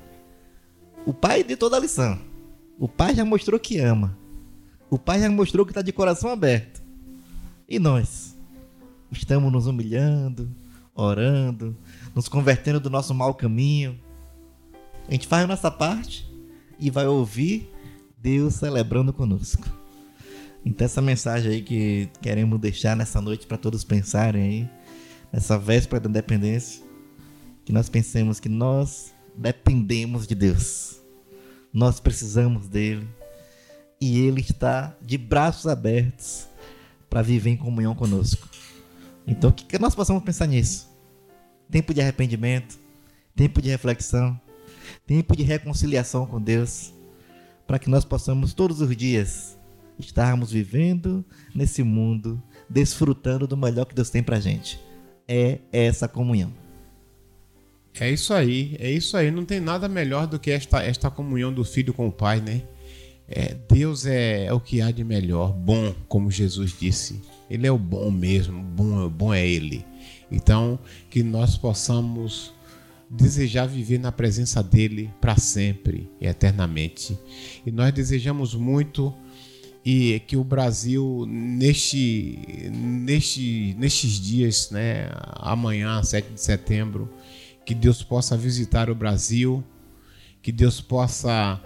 [1.06, 2.20] O pai de toda a lição.
[2.78, 4.18] O pai já mostrou que ama.
[4.90, 6.82] O pai já mostrou que está de coração aberto.
[7.68, 8.38] E nós?
[9.12, 10.50] Estamos nos humilhando,
[10.94, 11.76] orando,
[12.14, 14.00] nos convertendo do nosso mau caminho.
[15.08, 16.30] A gente faz a nossa parte
[16.78, 17.72] e vai ouvir
[18.18, 19.81] Deus celebrando conosco.
[20.66, 24.70] Então essa mensagem aí que queremos deixar nessa noite para todos pensarem aí,
[25.34, 26.84] nessa véspera da independência,
[27.66, 31.02] que nós pensemos que nós dependemos de Deus.
[31.74, 33.08] Nós precisamos dele.
[34.00, 36.48] E ele está de braços abertos
[37.10, 38.50] para viver em comunhão conosco.
[39.28, 40.90] Então, que nós possamos pensar nisso?
[41.70, 42.80] Tempo de arrependimento,
[43.36, 44.40] tempo de reflexão,
[45.06, 46.94] tempo de reconciliação com Deus,
[47.68, 49.58] para que nós possamos todos os dias
[50.02, 51.24] estarmos vivendo
[51.56, 54.80] nesse mundo, desfrutando do melhor que Deus tem pra gente.
[55.28, 56.54] É essa comunhão.
[58.00, 59.32] É isso aí, é isso aí.
[59.32, 62.64] Não tem nada melhor do que esta, esta comunhão do filho com o pai, né?
[63.28, 67.22] É, Deus é, é, o que há de melhor, bom, como Jesus disse.
[67.50, 69.86] Ele é o bom mesmo, bom, bom é Ele.
[70.30, 70.80] Então,
[71.10, 72.54] que nós possamos
[73.10, 77.18] desejar viver na presença dele para sempre e eternamente.
[77.66, 79.14] E nós desejamos muito
[79.84, 87.12] e que o Brasil neste, neste, nestes dias, né, amanhã, 7 de setembro,
[87.66, 89.64] que Deus possa visitar o Brasil,
[90.42, 91.60] que Deus possa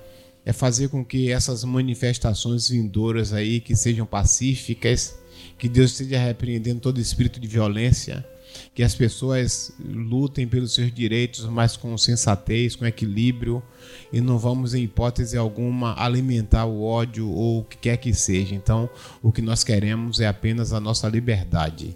[0.45, 5.17] é, fazer com que essas manifestações vindouras aí que sejam pacíficas,
[5.57, 8.25] que Deus esteja repreendendo todo espírito de violência,
[8.73, 13.63] que as pessoas lutem pelos seus direitos, mas com sensatez, com equilíbrio,
[14.11, 18.55] e não vamos, em hipótese alguma, alimentar o ódio ou o que quer que seja.
[18.55, 18.89] Então,
[19.21, 21.95] o que nós queremos é apenas a nossa liberdade.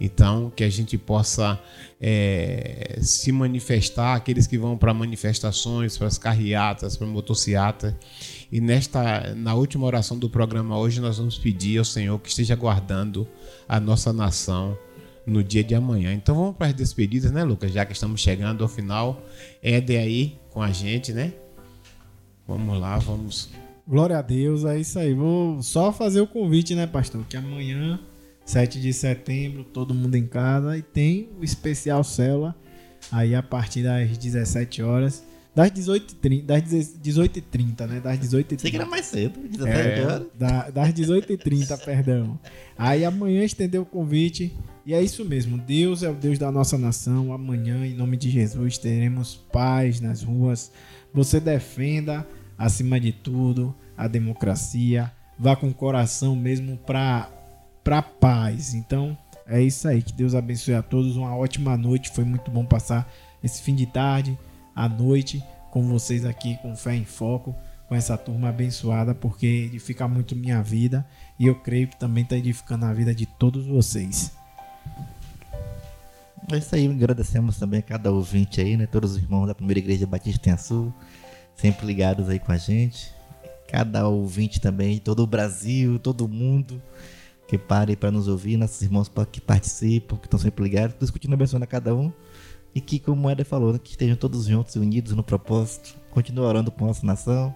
[0.00, 1.60] Então, que a gente possa
[2.00, 7.96] é, se manifestar, aqueles que vão para manifestações, para as carreatas, para motocicleta.
[8.50, 12.54] E nesta, na última oração do programa hoje, nós vamos pedir ao Senhor que esteja
[12.54, 13.28] guardando
[13.68, 14.76] a nossa nação
[15.30, 16.12] no dia de amanhã.
[16.12, 17.72] Então vamos para as despedidas, né, Lucas?
[17.72, 19.22] Já que estamos chegando ao final.
[19.62, 21.32] Éder aí com a gente, né?
[22.46, 23.50] Vamos lá, vamos.
[23.86, 25.14] Glória a Deus, é isso aí.
[25.14, 27.24] Vou só fazer o convite, né, pastor?
[27.28, 27.98] Que amanhã,
[28.44, 32.54] 7 de setembro, todo mundo em casa e tem o especial célula
[33.10, 35.24] aí a partir das 17 horas.
[35.52, 38.00] Das 18h30, das 18h30, né?
[38.00, 38.60] Das 18h30.
[38.60, 39.68] Sei que era mais cedo, 17
[40.00, 40.26] É, horas.
[40.38, 42.38] da- das 18h30, perdão.
[42.78, 44.52] Aí amanhã estendeu o convite.
[44.90, 45.56] E é isso mesmo.
[45.56, 47.32] Deus é o Deus da nossa nação.
[47.32, 50.72] Amanhã, em nome de Jesus, teremos paz nas ruas.
[51.14, 52.26] Você defenda,
[52.58, 55.12] acima de tudo, a democracia.
[55.38, 57.30] Vá com o coração mesmo para
[57.84, 58.74] para paz.
[58.74, 59.16] Então,
[59.46, 60.02] é isso aí.
[60.02, 61.16] Que Deus abençoe a todos.
[61.16, 62.10] Uma ótima noite.
[62.10, 63.08] Foi muito bom passar
[63.44, 64.36] esse fim de tarde,
[64.74, 67.54] à noite, com vocês aqui com Fé em Foco,
[67.88, 71.06] com essa turma abençoada, porque edifica muito minha vida
[71.38, 74.39] e eu creio que também está edificando a vida de todos vocês.
[76.52, 78.86] É isso aí, agradecemos também a cada ouvinte aí, né?
[78.86, 80.92] Todos os irmãos da primeira igreja Batista em Sul,
[81.54, 83.14] sempre ligados aí com a gente.
[83.68, 86.82] Cada ouvinte também, todo o Brasil, todo mundo
[87.46, 91.34] que pare para nos ouvir, nossos irmãos que participam, que estão sempre ligados, Deus continue
[91.34, 92.12] abençoando a cada um.
[92.74, 96.44] E que, como o Éder falou, né, que estejam todos juntos, unidos no propósito, continue
[96.44, 97.54] orando por nossa nação,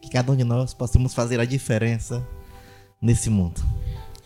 [0.00, 2.26] que cada um de nós possamos fazer a diferença
[3.00, 3.62] nesse mundo.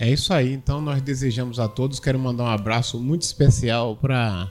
[0.00, 0.54] É isso aí.
[0.54, 2.00] Então nós desejamos a todos.
[2.00, 4.50] Quero mandar um abraço muito especial para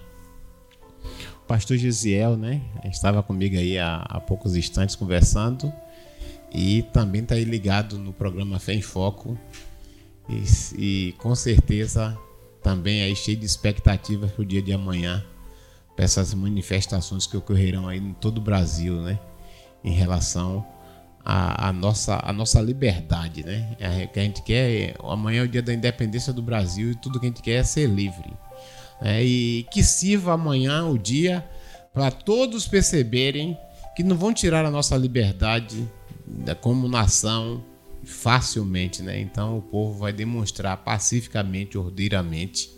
[1.43, 2.61] o pastor Gisiel, né?
[2.85, 5.73] Estava comigo aí há, há poucos instantes conversando
[6.53, 9.35] e também está aí ligado no programa Fé em Foco
[10.29, 10.43] e,
[10.77, 12.15] e com certeza
[12.61, 15.25] também aí cheio de expectativas para o dia de amanhã,
[15.95, 19.19] para essas manifestações que ocorrerão aí em todo o Brasil, né?
[19.83, 20.63] Em relação
[21.23, 23.75] a, a nossa, a nossa liberdade, né?
[23.79, 26.95] É, que a gente quer é, amanhã é o dia da independência do Brasil e
[26.95, 28.33] tudo que a gente quer é ser livre.
[29.01, 29.23] né?
[29.23, 31.47] E que sirva amanhã o dia
[31.93, 33.57] para todos perceberem
[33.95, 35.87] que não vão tirar a nossa liberdade
[36.25, 37.63] né, como nação
[38.03, 39.19] facilmente, né?
[39.19, 42.69] Então o povo vai demonstrar pacificamente, ordeiramente,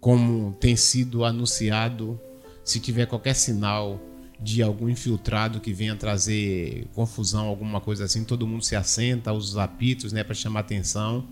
[0.00, 2.20] como tem sido anunciado,
[2.62, 4.00] se tiver qualquer sinal
[4.40, 9.56] de algum infiltrado que venha trazer confusão, alguma coisa assim, todo mundo se assenta, os
[9.56, 11.26] apitos, né, para chamar atenção,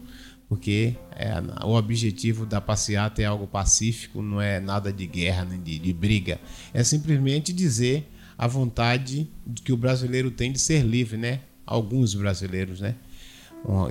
[0.48, 1.32] porque é,
[1.64, 5.92] o objetivo da passeata é algo pacífico, não é nada de guerra nem de, de
[5.92, 6.40] briga,
[6.72, 9.28] é simplesmente dizer a vontade
[9.64, 11.40] que o brasileiro tem de ser livre, né?
[11.64, 12.96] Alguns brasileiros, né?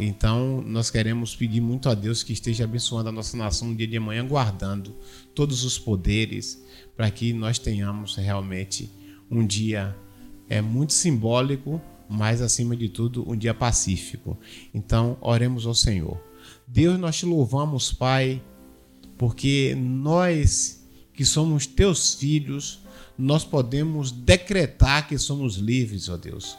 [0.01, 3.87] Então, nós queremos pedir muito a Deus que esteja abençoando a nossa nação no dia
[3.87, 4.93] de amanhã, guardando
[5.33, 6.61] todos os poderes,
[6.97, 8.91] para que nós tenhamos realmente
[9.31, 9.95] um dia
[10.49, 14.37] é muito simbólico, mas acima de tudo, um dia pacífico.
[14.73, 16.21] Então, oremos ao Senhor.
[16.67, 18.41] Deus, nós te louvamos, Pai,
[19.17, 22.81] porque nós que somos teus filhos,
[23.17, 26.57] nós podemos decretar que somos livres, ó Deus.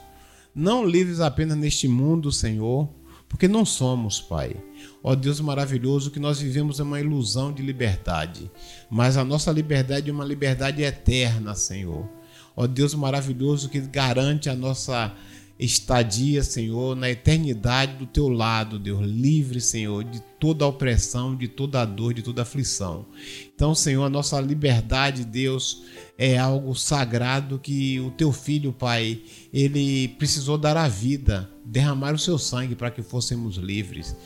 [0.54, 2.88] Não livres apenas neste mundo, Senhor,
[3.28, 4.56] porque não somos, Pai.
[5.02, 8.50] Ó Deus maravilhoso, que nós vivemos é uma ilusão de liberdade,
[8.90, 12.08] mas a nossa liberdade é uma liberdade eterna, Senhor.
[12.56, 15.14] Ó Deus maravilhoso que garante a nossa
[15.58, 21.84] estadia, Senhor, na eternidade do teu lado, Deus, livre, Senhor, de toda opressão, de toda
[21.84, 23.06] dor, de toda aflição.
[23.54, 25.82] Então, Senhor, a nossa liberdade, Deus,
[26.18, 29.22] é algo sagrado que o teu filho, Pai,
[29.52, 34.16] ele precisou dar a vida, derramar o seu sangue para que fôssemos livres.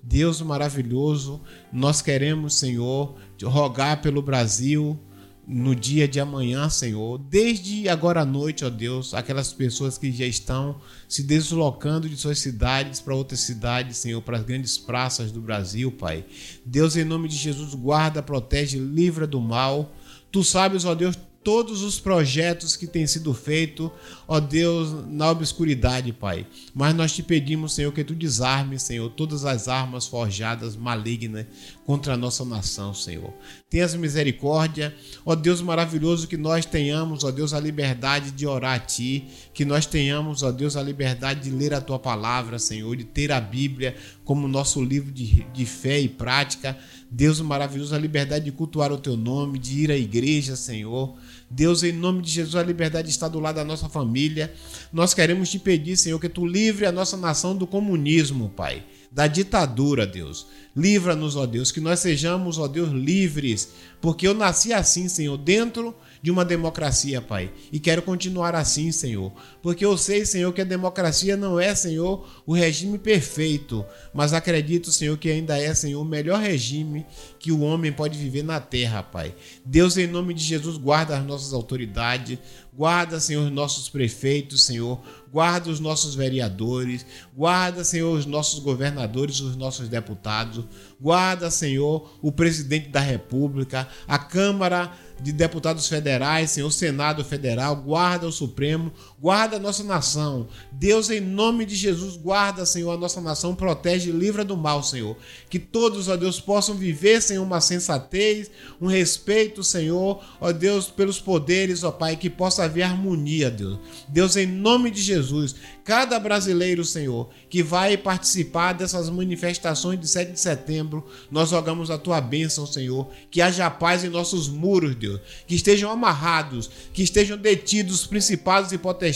[0.00, 1.40] Deus maravilhoso,
[1.72, 4.98] nós queremos, Senhor, rogar pelo Brasil,
[5.46, 10.24] no dia de amanhã, Senhor, desde agora à noite, ó Deus, aquelas pessoas que já
[10.24, 15.40] estão se deslocando de suas cidades para outras cidades, Senhor, para as grandes praças do
[15.40, 16.24] Brasil, Pai.
[16.64, 19.92] Deus, em nome de Jesus, guarda, protege, livra do mal.
[20.32, 23.90] Tu sabes, ó Deus, todos os projetos que têm sido feitos,
[24.26, 26.46] ó Deus, na obscuridade, Pai.
[26.74, 31.46] Mas nós te pedimos, Senhor, que tu desarme, Senhor, todas as armas forjadas, malignas
[31.84, 33.32] contra a nossa nação, Senhor.
[33.68, 38.78] Tenhas misericórdia, ó Deus maravilhoso, que nós tenhamos, ó Deus, a liberdade de orar a
[38.78, 43.04] Ti, que nós tenhamos, ó Deus, a liberdade de ler a Tua palavra, Senhor, de
[43.04, 46.78] ter a Bíblia como nosso livro de, de fé e prática.
[47.10, 51.14] Deus maravilhoso, a liberdade de cultuar o Teu nome, de ir à igreja, Senhor.
[51.50, 54.52] Deus, em nome de Jesus, a liberdade está do lado da nossa família.
[54.92, 59.26] Nós queremos te pedir, Senhor, que tu livre a nossa nação do comunismo, Pai, da
[59.26, 60.46] ditadura, Deus.
[60.76, 63.70] Livra-nos, ó Deus, que nós sejamos, ó Deus, livres,
[64.00, 65.94] porque eu nasci assim, Senhor, dentro
[66.24, 67.52] de uma democracia, Pai.
[67.70, 69.30] E quero continuar assim, Senhor.
[69.60, 73.84] Porque eu sei, Senhor, que a democracia não é, Senhor, o regime perfeito.
[74.14, 77.04] Mas acredito, Senhor, que ainda é, Senhor, o melhor regime
[77.38, 79.34] que o homem pode viver na terra, Pai.
[79.66, 82.38] Deus, em nome de Jesus, guarda as nossas autoridades.
[82.72, 84.98] Guarda, Senhor, os nossos prefeitos, Senhor.
[85.30, 87.04] Guarda os nossos vereadores.
[87.36, 90.64] Guarda, Senhor, os nossos governadores, os nossos deputados.
[90.98, 94.90] Guarda, Senhor, o presidente da República, a Câmara
[95.24, 98.92] de deputados federais, Senhor, Senado Federal, guarda o Supremo,
[99.24, 100.48] guarda a nossa nação.
[100.70, 104.82] Deus, em nome de Jesus, guarda, Senhor, a nossa nação, protege e livra do mal,
[104.82, 105.16] Senhor.
[105.48, 111.18] Que todos, ó Deus, possam viver, Senhor, uma sensatez, um respeito, Senhor, ó Deus, pelos
[111.18, 113.78] poderes, ó Pai, que possa haver harmonia, Deus.
[114.08, 120.32] Deus, em nome de Jesus, cada brasileiro, Senhor, que vai participar dessas manifestações de 7
[120.32, 125.18] de setembro, nós rogamos a tua bênção, Senhor, que haja paz em nossos muros, Deus,
[125.46, 129.13] que estejam amarrados, que estejam detidos os principados e potestades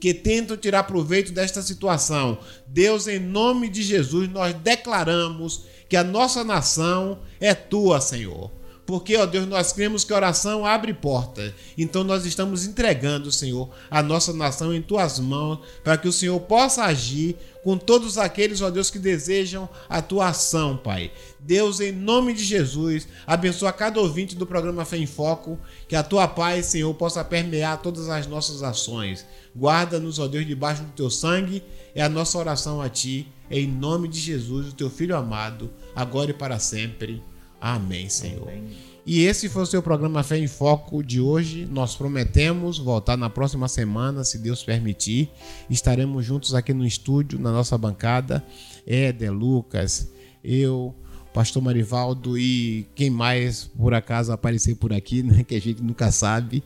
[0.00, 2.38] que tentam tirar proveito desta situação.
[2.66, 8.50] Deus, em nome de Jesus, nós declaramos que a nossa nação é tua, Senhor.
[8.84, 11.54] Porque, ó Deus, nós cremos que oração abre porta.
[11.78, 16.38] Então nós estamos entregando, Senhor, a nossa nação em tuas mãos, para que o Senhor
[16.40, 21.12] possa agir com todos aqueles, ó Deus, que desejam a tua ação, Pai.
[21.44, 26.02] Deus, em nome de Jesus, abençoa cada ouvinte do programa Fé em Foco, que a
[26.02, 29.26] tua paz, Senhor, possa permear todas as nossas ações.
[29.56, 31.62] Guarda-nos, ó Deus, debaixo do teu sangue.
[31.94, 36.30] É a nossa oração a ti, em nome de Jesus, o teu filho amado, agora
[36.30, 37.22] e para sempre.
[37.60, 38.48] Amém, Senhor.
[38.48, 38.92] Amém.
[39.04, 41.66] E esse foi o seu programa Fé em Foco de hoje.
[41.66, 45.28] Nós prometemos voltar na próxima semana, se Deus permitir.
[45.68, 48.44] Estaremos juntos aqui no estúdio, na nossa bancada.
[48.86, 50.08] Éder, Lucas,
[50.42, 50.94] eu,
[51.32, 56.12] Pastor Marivaldo e quem mais por acaso aparecer por aqui, né, que a gente nunca
[56.12, 56.62] sabe.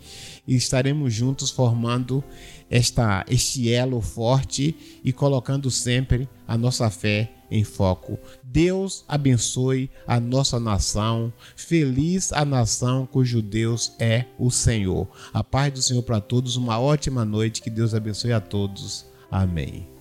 [0.46, 2.22] E estaremos juntos formando
[2.70, 8.18] esta, este elo forte e colocando sempre a nossa fé em foco.
[8.42, 11.32] Deus abençoe a nossa nação.
[11.54, 15.08] Feliz a nação cujo Deus é o Senhor.
[15.32, 16.56] A paz do Senhor para todos.
[16.56, 17.62] Uma ótima noite.
[17.62, 19.06] Que Deus abençoe a todos.
[19.30, 19.95] Amém.